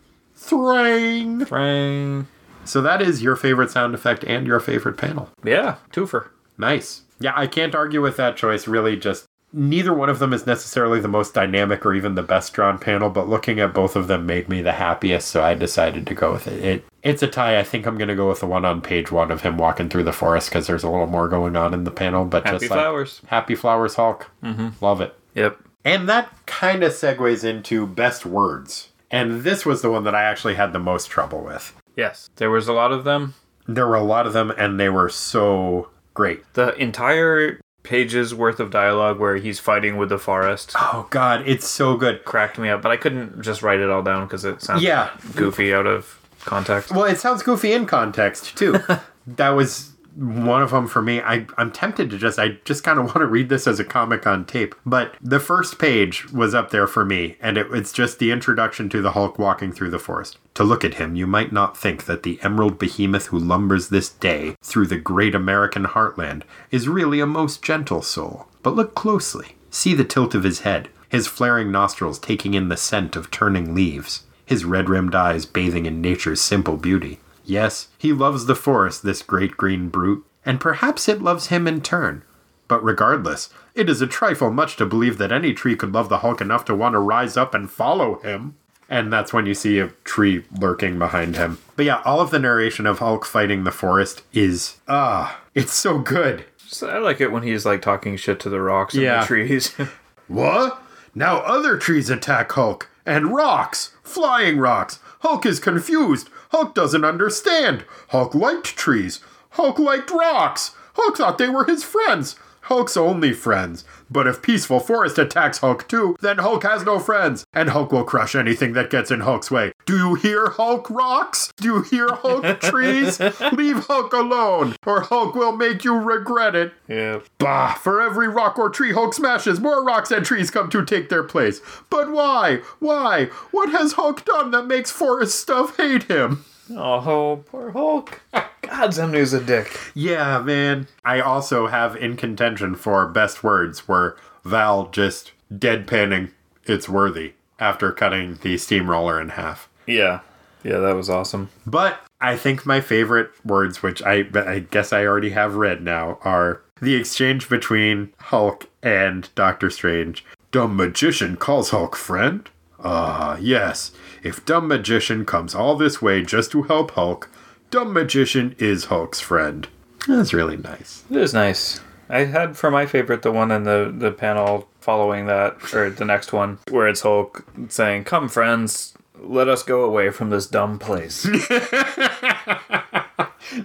[0.49, 1.47] Thrang.
[1.47, 2.27] Frang.
[2.65, 5.31] So that is your favorite sound effect and your favorite panel.
[5.45, 6.29] Yeah, twofer.
[6.59, 7.03] Nice.
[7.21, 8.69] Yeah, I can't argue with that choice.
[8.69, 12.53] Really, just neither one of them is necessarily the most dynamic or even the best
[12.53, 16.07] drawn panel, but looking at both of them made me the happiest, so I decided
[16.07, 16.65] to go with it.
[16.65, 17.59] It it's a tie.
[17.59, 20.05] I think I'm gonna go with the one on page one of him walking through
[20.05, 22.25] the forest because there's a little more going on in the panel.
[22.25, 23.23] But Happy just like flowers.
[23.27, 24.85] Happy Flowers Hulk, mm-hmm.
[24.85, 25.15] love it.
[25.35, 25.59] Yep.
[25.85, 28.89] And that kind of segues into best words.
[29.11, 31.75] And this was the one that I actually had the most trouble with.
[31.97, 33.35] Yes, there was a lot of them.
[33.67, 36.43] There were a lot of them, and they were so great.
[36.55, 41.67] The entire pages worth of dialogue where he's fighting with the forest Oh, God, it's
[41.67, 42.25] so good.
[42.25, 45.11] cracked me up, but I couldn't just write it all down because it sounds Yeah.
[45.35, 46.91] goofy out of context.
[46.93, 48.79] Well, it sounds goofy in context, too.
[49.27, 51.21] that was one of them for me.
[51.21, 53.85] I, I'm tempted to just, I just kind of want to read this as a
[53.85, 54.75] comic on tape.
[54.85, 58.89] But the first page was up there for me, and it, it's just the introduction
[58.91, 60.39] to the Hulk walking through the forest.
[60.55, 64.09] To look at him, you might not think that the emerald behemoth who lumbers this
[64.09, 68.49] day through the great American heartland is really a most gentle soul.
[68.63, 69.57] But look closely.
[69.71, 73.75] See the tilt of his head, his flaring nostrils taking in the scent of turning
[73.75, 77.21] leaves, his red rimmed eyes bathing in nature's simple beauty.
[77.49, 81.81] Yes, he loves the forest, this great green brute, and perhaps it loves him in
[81.81, 82.23] turn.
[82.69, 86.19] But regardless, it is a trifle much to believe that any tree could love the
[86.19, 88.57] Hulk enough to want to rise up and follow him.
[88.91, 91.59] And that's when you see a tree lurking behind him.
[91.77, 95.99] But yeah, all of the narration of Hulk fighting the forest is, ah, it's so
[95.99, 96.45] good.
[96.67, 99.21] So I like it when he's like talking shit to the rocks and Yeah.
[99.21, 99.75] the trees.
[100.29, 100.83] What?
[101.15, 102.91] Now other trees attack Hulk.
[103.07, 103.95] And rocks!
[104.03, 104.99] Flying rocks!
[105.21, 106.29] Hulk is confused.
[106.51, 107.85] Hulk doesn't understand.
[108.09, 109.21] Hulk liked trees.
[109.51, 110.73] Hulk liked rocks.
[110.95, 112.37] Hulk thought they were his friends.
[112.63, 113.85] Hulk's only friends.
[114.11, 118.05] But if Peaceful Forest attacks Hulk too, then Hulk has no friends, and Hulk will
[118.05, 119.73] crush anything that gets in Hulk's way.
[119.87, 121.53] Do you hear Hulk rocks?
[121.57, 123.21] Do you hear Hulk trees?
[123.53, 126.73] Leave Hulk alone, or Hulk will make you regret it.
[126.89, 127.21] yeah.
[127.39, 127.75] Bah!
[127.75, 131.23] For every rock or tree Hulk smashes, more rocks and trees come to take their
[131.23, 131.61] place.
[131.91, 132.61] But why?
[132.79, 133.27] Why?
[133.51, 136.45] What has Hulk done that makes forest stuff hate him?
[136.71, 138.21] Oh, poor Hulk.
[138.69, 139.79] God, Xemnu's a dick.
[139.95, 140.87] Yeah, man.
[141.05, 146.31] I also have in contention for best words where Val just deadpanning
[146.65, 149.69] it's worthy after cutting the steamroller in half.
[149.87, 150.21] Yeah.
[150.63, 151.49] Yeah, that was awesome.
[151.67, 156.19] But I think my favorite words, which I I guess I already have read now,
[156.23, 160.25] are the exchange between Hulk and Doctor Strange.
[160.51, 162.49] Dumb magician calls Hulk friend?
[162.83, 163.93] Ah, yes.
[164.23, 167.29] If dumb magician comes all this way just to help Hulk,
[167.71, 169.69] dumb magician is Hulk's friend.
[170.07, 171.05] That's really nice.
[171.11, 171.81] It is nice.
[172.09, 176.05] I had for my favorite the one in the, the panel following that, or the
[176.05, 180.79] next one, where it's Hulk saying, Come, friends, let us go away from this dumb
[180.79, 181.23] place.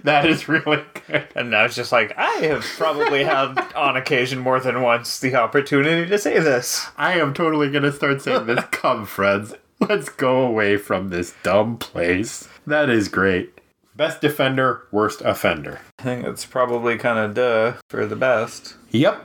[0.02, 1.26] that is really good.
[1.34, 5.34] And I was just like, I have probably had on occasion more than once the
[5.34, 6.86] opportunity to say this.
[6.98, 8.62] I am totally gonna start saying this.
[8.70, 12.48] Come, friends, let's go away from this dumb place.
[12.66, 13.53] That is great.
[13.96, 15.80] Best defender, worst offender.
[15.98, 18.74] I think it's probably kind of duh for the best.
[18.90, 19.22] Yep.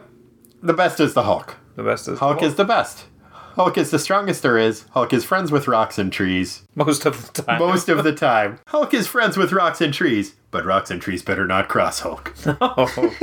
[0.62, 1.58] The best is the Hulk.
[1.76, 3.06] The best is Hulk Hulk is the best.
[3.32, 4.86] Hulk is the strongest there is.
[4.92, 6.64] Hulk is friends with rocks and trees.
[6.76, 7.60] most of the time.
[7.60, 8.60] Most of the time.
[8.68, 12.34] Hulk is friends with rocks and trees, but rocks and trees better not cross Hulk.
[12.62, 13.16] Oh.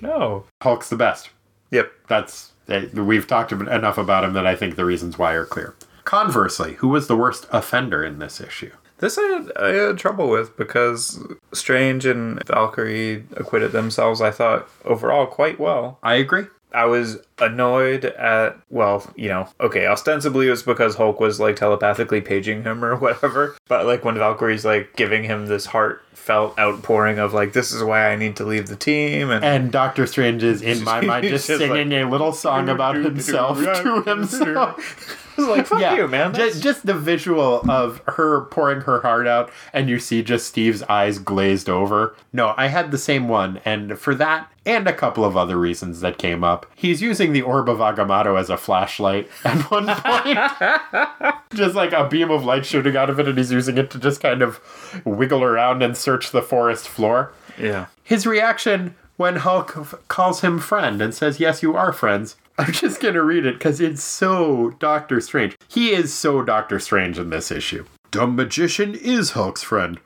[0.00, 0.44] no.
[0.62, 1.30] Hulk's the best.
[1.72, 1.90] Yep.
[2.08, 5.74] That's eh, we've talked enough about him that I think the reasons why are clear.
[6.04, 8.70] Conversely, who was the worst offender in this issue?
[8.98, 11.22] This I had, I had trouble with because
[11.52, 15.98] Strange and Valkyrie acquitted themselves, I thought, overall quite well.
[16.02, 16.46] I agree.
[16.72, 21.56] I was annoyed at, well, you know, okay, ostensibly it was because Hulk was like
[21.56, 23.56] telepathically paging him or whatever.
[23.66, 28.10] But like when Valkyrie's like giving him this heartfelt outpouring of like, this is why
[28.10, 29.30] I need to leave the team.
[29.30, 32.96] And, And Doctor Strange is, in my mind, just Just singing a little song about
[32.96, 35.22] himself to himself.
[35.36, 36.34] Was like, fuck you, man.
[36.34, 40.82] Just, just the visual of her pouring her heart out, and you see just Steve's
[40.84, 42.14] eyes glazed over.
[42.32, 46.00] No, I had the same one, and for that, and a couple of other reasons
[46.00, 51.34] that came up, he's using the Orb of Agamotto as a flashlight at one point.
[51.54, 53.98] just like a beam of light shooting out of it, and he's using it to
[53.98, 54.60] just kind of
[55.04, 57.32] wiggle around and search the forest floor.
[57.58, 57.86] yeah.
[58.02, 62.36] His reaction when Hulk f- calls him friend and says, Yes, you are friends.
[62.58, 65.56] I'm just going to read it because it's so Doctor Strange.
[65.68, 67.84] He is so Doctor Strange in this issue.
[68.10, 70.00] Dumb magician is Hulk's friend.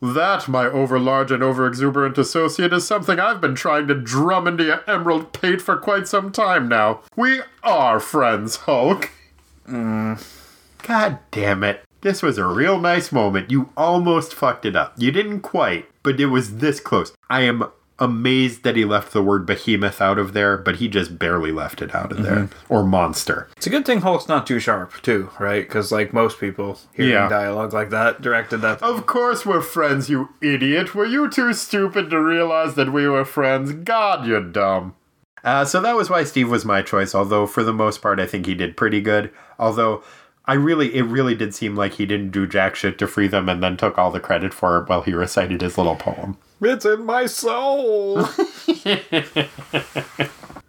[0.00, 4.88] That, my overlarge and overexuberant associate, is something I've been trying to drum into your
[4.88, 7.00] emerald pate for quite some time now.
[7.16, 9.10] We are friends, Hulk.
[9.66, 10.24] Mm.
[10.86, 11.82] God damn it.
[12.02, 13.50] This was a real nice moment.
[13.50, 14.94] You almost fucked it up.
[14.96, 17.12] You didn't quite, but it was this close.
[17.28, 17.64] I am
[18.00, 21.82] amazed that he left the word behemoth out of there, but he just barely left
[21.82, 22.48] it out of there.
[22.68, 23.48] Or monster.
[23.56, 25.66] It's a good thing Hulk's not too sharp, too, right?
[25.66, 27.28] Because, like, most people hearing Yeah.
[27.28, 28.82] dialogue like that directed that.
[28.82, 30.94] Of course we're friends, you idiot.
[30.94, 33.72] Were you too stupid to realize that we were friends?
[33.72, 34.94] God, you're dumb.
[35.44, 38.26] Uh, so that was why Steve was my choice, although for the most part I
[38.26, 39.30] think he did pretty good.
[39.58, 40.02] Although
[40.48, 43.48] I really, it really did seem like he didn't do jack shit to free them
[43.48, 46.36] and then took all the credit for it while he recited his little poem.
[46.60, 48.26] It's in my soul!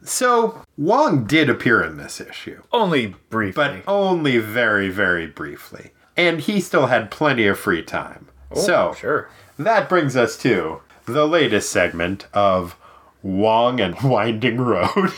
[0.02, 3.52] So Wong did appear in this issue, Only briefly.
[3.84, 5.92] but only very, very briefly.
[6.18, 8.28] And he still had plenty of free time.
[8.52, 9.30] Oh, so sure.
[9.60, 12.76] That brings us to the latest segment of
[13.22, 15.12] Wong and Winding Road.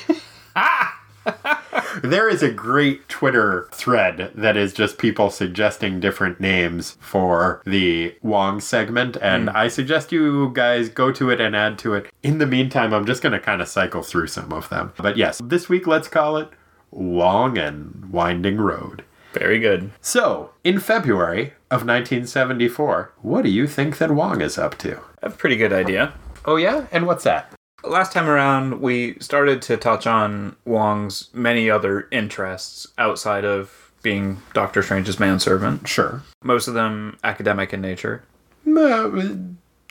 [2.03, 8.15] There is a great Twitter thread that is just people suggesting different names for the
[8.21, 9.55] Wong segment, and hmm.
[9.55, 12.11] I suggest you guys go to it and add to it.
[12.23, 14.93] In the meantime, I'm just going to kind of cycle through some of them.
[14.97, 16.49] But yes, this week let's call it
[16.91, 19.03] Wong and Winding Road.
[19.33, 19.91] Very good.
[20.01, 24.97] So, in February of 1974, what do you think that Wong is up to?
[24.97, 26.13] I have a pretty good idea.
[26.43, 26.87] Oh, yeah?
[26.91, 27.53] And what's that?
[27.83, 34.37] Last time around, we started to touch on Wong's many other interests outside of being
[34.53, 36.21] Doctor Strange's manservant, Sure.
[36.43, 38.23] most of them academic in nature.
[38.67, 39.09] Uh,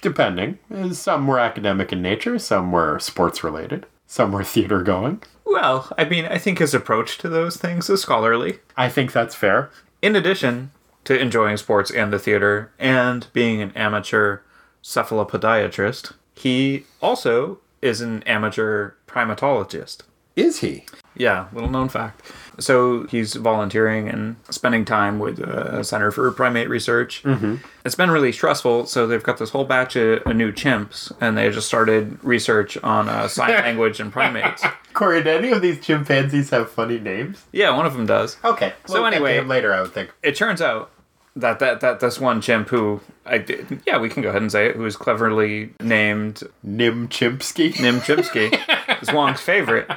[0.03, 0.59] depending.
[0.93, 5.22] Some were academic in nature, some were sports related, some were theater going.
[5.45, 8.61] Well, I mean, I think his approach to those things is scholarly.
[8.76, 9.70] I think that's fair.
[10.03, 10.70] In addition
[11.05, 14.41] to enjoying sports and the theater and being an amateur
[14.82, 19.99] cephalopodiatrist, he also is an amateur primatologist.
[20.37, 20.85] Is he?
[21.16, 22.22] Yeah, little known fact.
[22.59, 27.22] So he's volunteering and spending time with a Center for Primate Research.
[27.24, 27.57] Mm-hmm.
[27.85, 31.37] It's been really stressful, so they've got this whole batch of, of new chimps, and
[31.37, 34.62] they just started research on uh, sign language and primates.
[34.93, 37.45] Corey, do any of these chimpanzees have funny names?
[37.53, 38.37] Yeah, one of them does.
[38.45, 38.74] Okay.
[38.87, 40.12] So we'll to anyway- later, I would think.
[40.22, 40.91] It turns out
[41.37, 44.51] that that, that this one chimp who I did, yeah, we can go ahead and
[44.51, 47.81] say it, who is cleverly named Nim Chimpsky.
[47.81, 48.53] Nim Chimpsky
[49.03, 49.91] is Wong's favorite.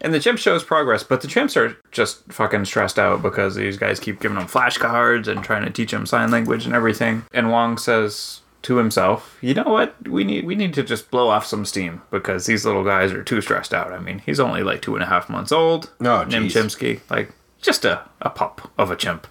[0.00, 3.76] And the chimp shows progress, but the chimps are just fucking stressed out because these
[3.76, 7.24] guys keep giving them flashcards and trying to teach them sign language and everything.
[7.32, 9.94] And Wong says to himself, "You know what?
[10.08, 13.22] We need we need to just blow off some steam because these little guys are
[13.22, 13.92] too stressed out.
[13.92, 15.90] I mean, he's only like two and a half months old.
[16.00, 17.30] Oh, Nim Chimpsky, like
[17.62, 19.26] just a, a pup of a chimp.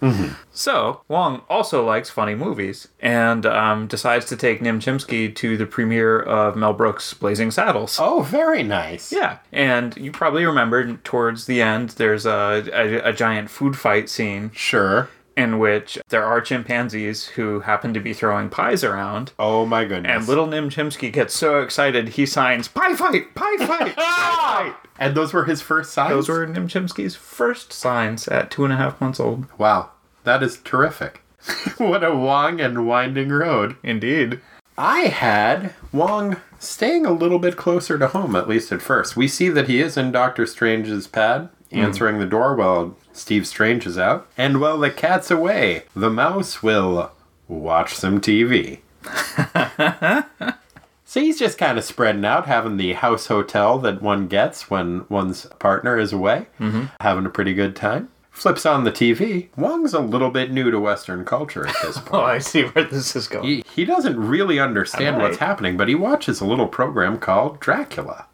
[0.52, 5.66] So Wong also likes funny movies and um, decides to take Nim Chimpsky to the
[5.66, 7.98] premiere of Mel Brooks' Blazing Saddles.
[8.00, 9.12] Oh, very nice.
[9.12, 14.10] Yeah, and you probably remember towards the end, there's a, a, a giant food fight
[14.10, 15.10] scene, Sure.
[15.36, 19.34] In which there are chimpanzees who happen to be throwing pies around.
[19.40, 20.12] Oh my goodness.
[20.12, 24.76] And little Nim Chimpsky gets so excited he signs pie fight, pie fight, pie fight.
[25.00, 26.12] And those were his first signs?
[26.12, 29.46] Those were Nim Chimpsky's first signs at two and a half months old.
[29.58, 29.92] Wow.
[30.24, 31.22] That is terrific.
[31.78, 33.76] what a long and winding road.
[33.84, 34.40] Indeed.
[34.78, 39.18] I had Wong staying a little bit closer to home, at least at first.
[39.18, 41.80] We see that he is in Doctor Strange's pad, Hmm.
[41.80, 44.28] answering the door while Steve Strange is out.
[44.38, 47.12] And while the cat's away, the mouse will
[47.48, 48.80] watch some TV.
[51.06, 55.06] so he's just kind of spreading out, having the house hotel that one gets when
[55.10, 56.86] one's partner is away, mm-hmm.
[57.00, 58.10] having a pretty good time.
[58.32, 59.50] Flips on the TV.
[59.58, 62.14] Wong's a little bit new to Western culture at this point.
[62.14, 63.46] Oh, I see where this is going.
[63.46, 68.26] He, he doesn't really understand what's happening, but he watches a little program called Dracula.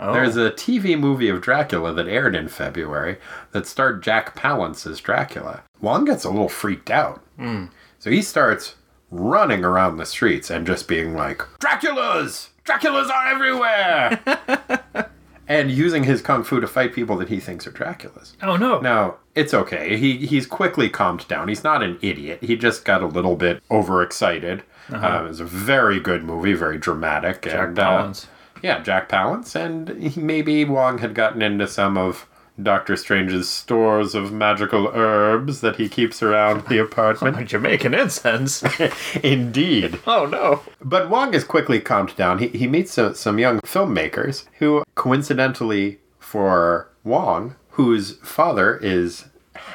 [0.00, 0.12] Oh.
[0.12, 3.18] There's a TV movie of Dracula that aired in February
[3.52, 5.62] that starred Jack Palance as Dracula.
[5.80, 7.22] Wong gets a little freaked out.
[7.38, 7.66] Hmm.
[7.98, 8.74] So he starts
[9.10, 12.48] running around the streets and just being like, Draculas!
[12.64, 15.10] Draculas are everywhere!
[15.48, 18.32] and using his kung fu to fight people that he thinks are Draculas.
[18.42, 18.80] oh no.
[18.80, 19.96] Now, it's okay.
[19.96, 21.48] He he's quickly calmed down.
[21.48, 22.42] He's not an idiot.
[22.42, 24.62] He just got a little bit overexcited.
[24.92, 27.42] Uh, it was a very good movie, very dramatic.
[27.42, 28.26] Jack and, uh, Palance.
[28.64, 29.54] Yeah, Jack Palance.
[29.54, 32.26] And maybe Wong had gotten into some of
[32.60, 37.46] Doctor Strange's stores of magical herbs that he keeps around the apartment.
[37.48, 38.64] Jamaican incense.
[39.22, 40.00] Indeed.
[40.06, 40.62] oh no.
[40.80, 42.38] But Wong is quickly calmed down.
[42.38, 49.26] He, he meets some, some young filmmakers who, coincidentally for Wong, whose father is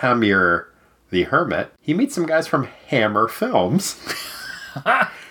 [0.02, 0.66] Hamir
[1.12, 4.02] the Hermit, he meets some guys from Hammer Films.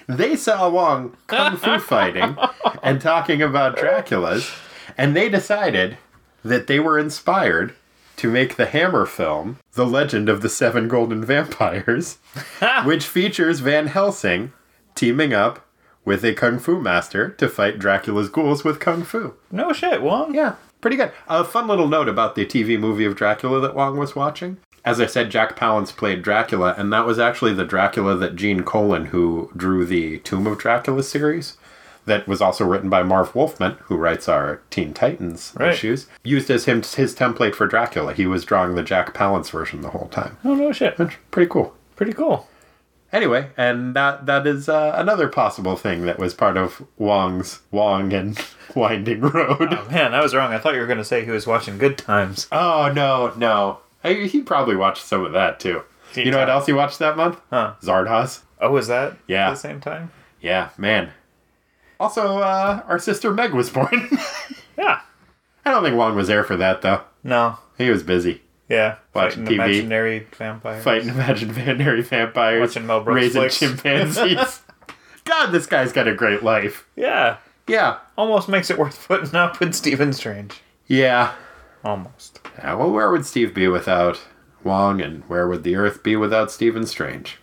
[0.09, 2.37] they saw Wong kung fu fighting
[2.83, 4.59] and talking about Draculas,
[4.97, 5.99] and they decided
[6.43, 7.75] that they were inspired
[8.17, 12.19] to make the Hammer film, The Legend of the Seven Golden Vampires,
[12.85, 14.53] which features Van Helsing
[14.95, 15.65] teaming up
[16.05, 19.35] with a kung fu master to fight Dracula's ghouls with kung fu.
[19.53, 20.35] No shit, Wong.
[20.35, 21.13] Yeah, pretty good.
[21.29, 24.57] A fun little note about the TV movie of Dracula that Wong was watching.
[24.89, 28.63] As I said, Jack Palance played Dracula, and that was actually the Dracula that Gene
[28.63, 31.59] Colan, who drew the Tomb of Dracula series,
[32.07, 35.75] that was also written by Marv Wolfman, who writes our Teen Titans Right.
[35.75, 38.15] issues, used as him his template for Dracula.
[38.15, 40.39] He was drawing the Jack Palance version the whole time.
[40.43, 40.97] Oh no shit.
[41.31, 41.75] Pretty cool.
[41.95, 42.49] Pretty cool.
[43.13, 48.15] Anyway, and that that is uh, another possible thing that was part of Wong's Wong
[48.15, 48.39] and
[48.75, 49.69] Winding Road.
[49.71, 50.53] Oh, man, I was wrong.
[50.55, 52.47] I thought you were going to say he was watching Good Times.
[52.51, 53.81] Oh no, no.
[54.05, 55.83] I, he probably watched some of that too.
[56.13, 57.41] Teen you know what else he watched that month?
[57.51, 57.75] Huh.
[57.83, 58.41] Zardoz.
[58.61, 59.49] Oh, was that Yeah.
[59.49, 60.11] at the same time?
[60.41, 61.11] Yeah, man.
[62.01, 64.09] Also, uh, our sister Meg was born.
[64.79, 65.01] Yeah.
[65.65, 67.03] I don't think Wong was there for that though.
[67.25, 67.59] No.
[67.77, 68.97] He was busy Yeah.
[69.13, 69.65] Watching Fighting TV.
[69.65, 70.85] imaginary vampires.
[70.85, 73.59] fighting imaginary vampires, Watching Mel Brooks raising flicks.
[73.59, 74.63] chimpanzees.
[75.25, 76.87] God, this guy's got a great life.
[76.95, 77.39] Yeah.
[77.67, 80.61] Yeah, Almost makes it worth putting up with Stephen Strange.
[80.87, 81.33] yeah.
[81.85, 82.38] Almost.
[82.59, 84.21] Yeah, well, where would Steve be without
[84.65, 87.39] Wong, and where would the Earth be without Stephen Strange?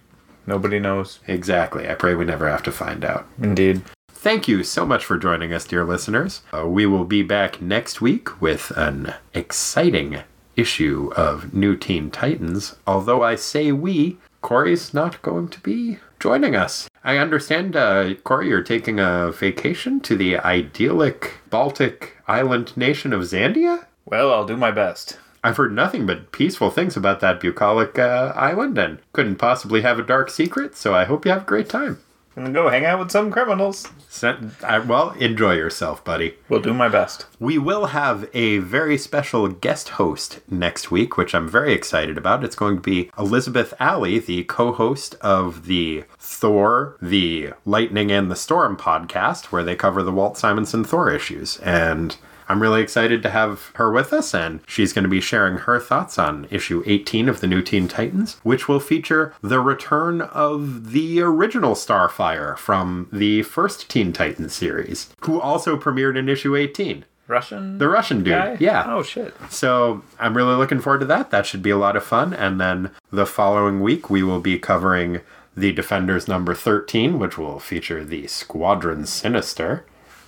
[0.45, 1.20] Nobody knows.
[1.28, 1.89] Exactly.
[1.89, 3.26] I pray we never have to find out.
[3.41, 3.82] Indeed.
[4.09, 6.41] Thank you so much for joining us, dear listeners.
[6.53, 10.20] Uh, we will be back next week with an exciting
[10.55, 12.76] issue of New Teen Titans.
[12.88, 16.89] Although I say we, Corey's not going to be joining us.
[17.03, 23.22] I understand, uh, Corey, you're taking a vacation to the idyllic Baltic island nation of
[23.22, 23.86] Zandia?
[24.06, 25.18] Well, I'll do my best.
[25.43, 29.99] I've heard nothing but peaceful things about that bucolic uh, island and couldn't possibly have
[29.99, 31.99] a dark secret, so I hope you have a great time.
[32.36, 33.88] And go hang out with some criminals.
[34.62, 36.36] I, well, enjoy yourself, buddy.
[36.49, 37.28] We'll do my best.
[37.39, 42.43] We will have a very special guest host next week, which I'm very excited about.
[42.43, 48.30] It's going to be Elizabeth Alley, the co host of the Thor, the Lightning and
[48.30, 51.58] the Storm podcast, where they cover the Walt Simonson Thor issues.
[51.60, 55.57] And I'm really excited to have her with us, and she's going to be sharing
[55.57, 60.21] her thoughts on issue 18 of the New Teen Titans, which will feature the return
[60.21, 66.55] of the original Starfire from the first Teen Titans series, who also premiered in issue
[66.55, 67.05] 18.
[67.27, 67.79] Russian?
[67.79, 68.33] The Russian dude.
[68.33, 68.57] guy?
[68.59, 68.83] Yeah.
[68.87, 69.33] Oh, shit.
[69.49, 71.31] So I'm really looking forward to that.
[71.31, 72.33] That should be a lot of fun.
[72.33, 75.21] And then the following week, we will be covering
[75.57, 79.85] the Defenders number 13, which will feature the Squadron Sinister,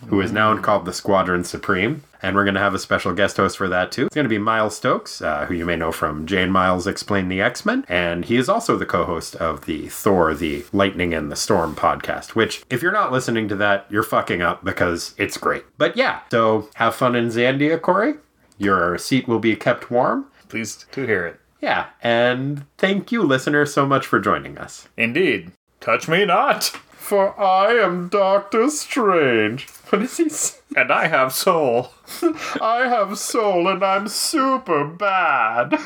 [0.07, 0.63] who is now mm.
[0.63, 2.03] called the Squadron Supreme.
[2.22, 4.07] And we're going to have a special guest host for that too.
[4.07, 6.88] It's going to be Miles Stokes, uh, who you may know from Jay and Miles
[6.88, 7.86] Explain the X Men.
[7.88, 11.76] And he is also the co host of the Thor, the Lightning and the Storm
[11.76, 15.63] podcast, which, if you're not listening to that, you're fucking up because it's great.
[15.78, 18.15] But yeah, so have fun in Zandia, Corey.
[18.57, 20.26] Your seat will be kept warm.
[20.49, 21.39] Pleased to hear it.
[21.61, 24.88] Yeah, and thank you, listeners, so much for joining us.
[24.95, 25.51] Indeed.
[25.80, 29.68] Touch me not, For I am Doctor Strange.
[29.90, 30.28] What is he?
[30.28, 30.58] say?
[30.76, 31.92] and I have soul.
[32.62, 35.72] I have soul and I'm super bad.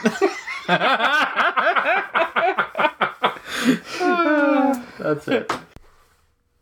[4.98, 5.52] That's it.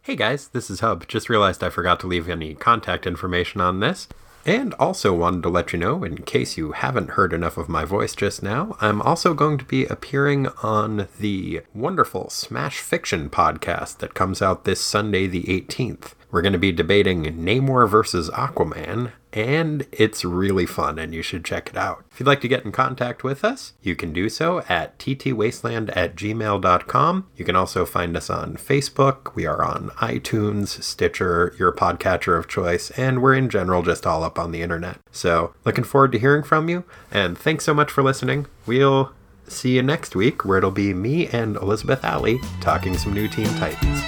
[0.01, 1.07] Hey guys, this is Hub.
[1.07, 4.07] Just realized I forgot to leave any contact information on this.
[4.45, 7.85] And also wanted to let you know, in case you haven't heard enough of my
[7.85, 13.97] voice just now, I'm also going to be appearing on the wonderful Smash Fiction podcast
[13.97, 16.13] that comes out this Sunday, the 18th.
[16.31, 21.43] We're going to be debating Namor versus Aquaman, and it's really fun, and you should
[21.43, 22.05] check it out.
[22.11, 25.95] If you'd like to get in contact with us, you can do so at ttwasteland
[25.95, 27.27] at gmail.com.
[27.35, 29.33] You can also find us on Facebook.
[29.35, 34.23] We are on iTunes, Stitcher, your podcatcher of choice, and we're in general just all
[34.23, 34.97] up on the internet.
[35.11, 38.45] So, looking forward to hearing from you, and thanks so much for listening.
[38.67, 39.13] We'll
[39.47, 43.47] see you next week, where it'll be me and Elizabeth Alley talking some new Teen
[43.55, 44.01] Titans.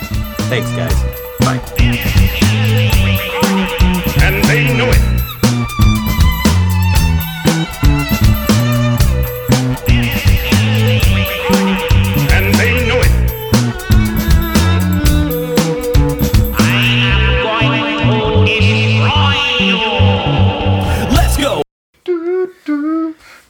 [0.50, 1.31] Thanks, guys.
[1.42, 1.60] Bye.
[4.24, 5.12] and they know it.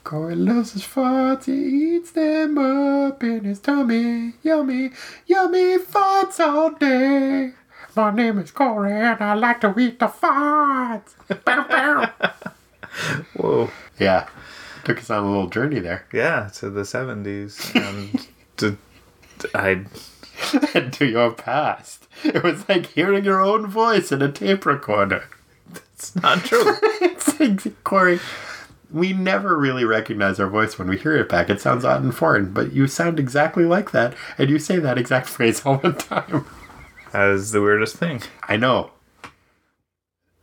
[0.03, 4.33] Corey loves his farts, he eats them up in his tummy.
[4.43, 4.91] Yummy,
[5.25, 7.53] yummy farts all day.
[7.95, 11.13] My name is Corey and I like to eat the farts.
[11.43, 12.09] Bow, bow.
[13.35, 13.69] Whoa.
[13.99, 14.29] yeah,
[14.83, 16.05] took us on a little journey there.
[16.13, 17.75] Yeah, to the 70s.
[17.75, 18.27] And
[18.57, 18.77] to,
[19.53, 19.85] I.
[20.91, 22.07] to your past.
[22.23, 25.25] It was like hearing your own voice in a tape recorder.
[25.69, 26.63] That's not true.
[27.01, 28.19] it's like, Corey,
[28.91, 31.49] we never really recognize our voice when we hear it back.
[31.49, 34.97] It sounds odd and foreign, but you sound exactly like that, and you say that
[34.97, 36.45] exact phrase all the time.
[37.11, 38.21] That is the weirdest thing.
[38.43, 38.91] I know.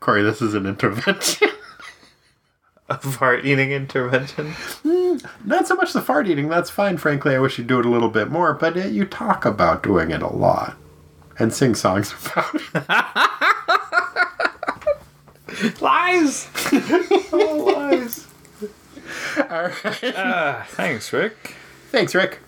[0.00, 1.48] Corey, this is an intervention.
[2.90, 4.54] A fart eating intervention.
[5.44, 7.34] Not so much the fart eating, that's fine, frankly.
[7.34, 10.10] I wish you'd do it a little bit more, but uh, you talk about doing
[10.10, 10.74] it a lot
[11.38, 12.88] and sing songs about it.
[15.82, 16.48] Lies!
[17.32, 18.26] oh, lies.
[19.50, 20.04] All right.
[20.04, 21.56] Uh, thanks, Rick.
[21.90, 22.38] Thanks, Rick.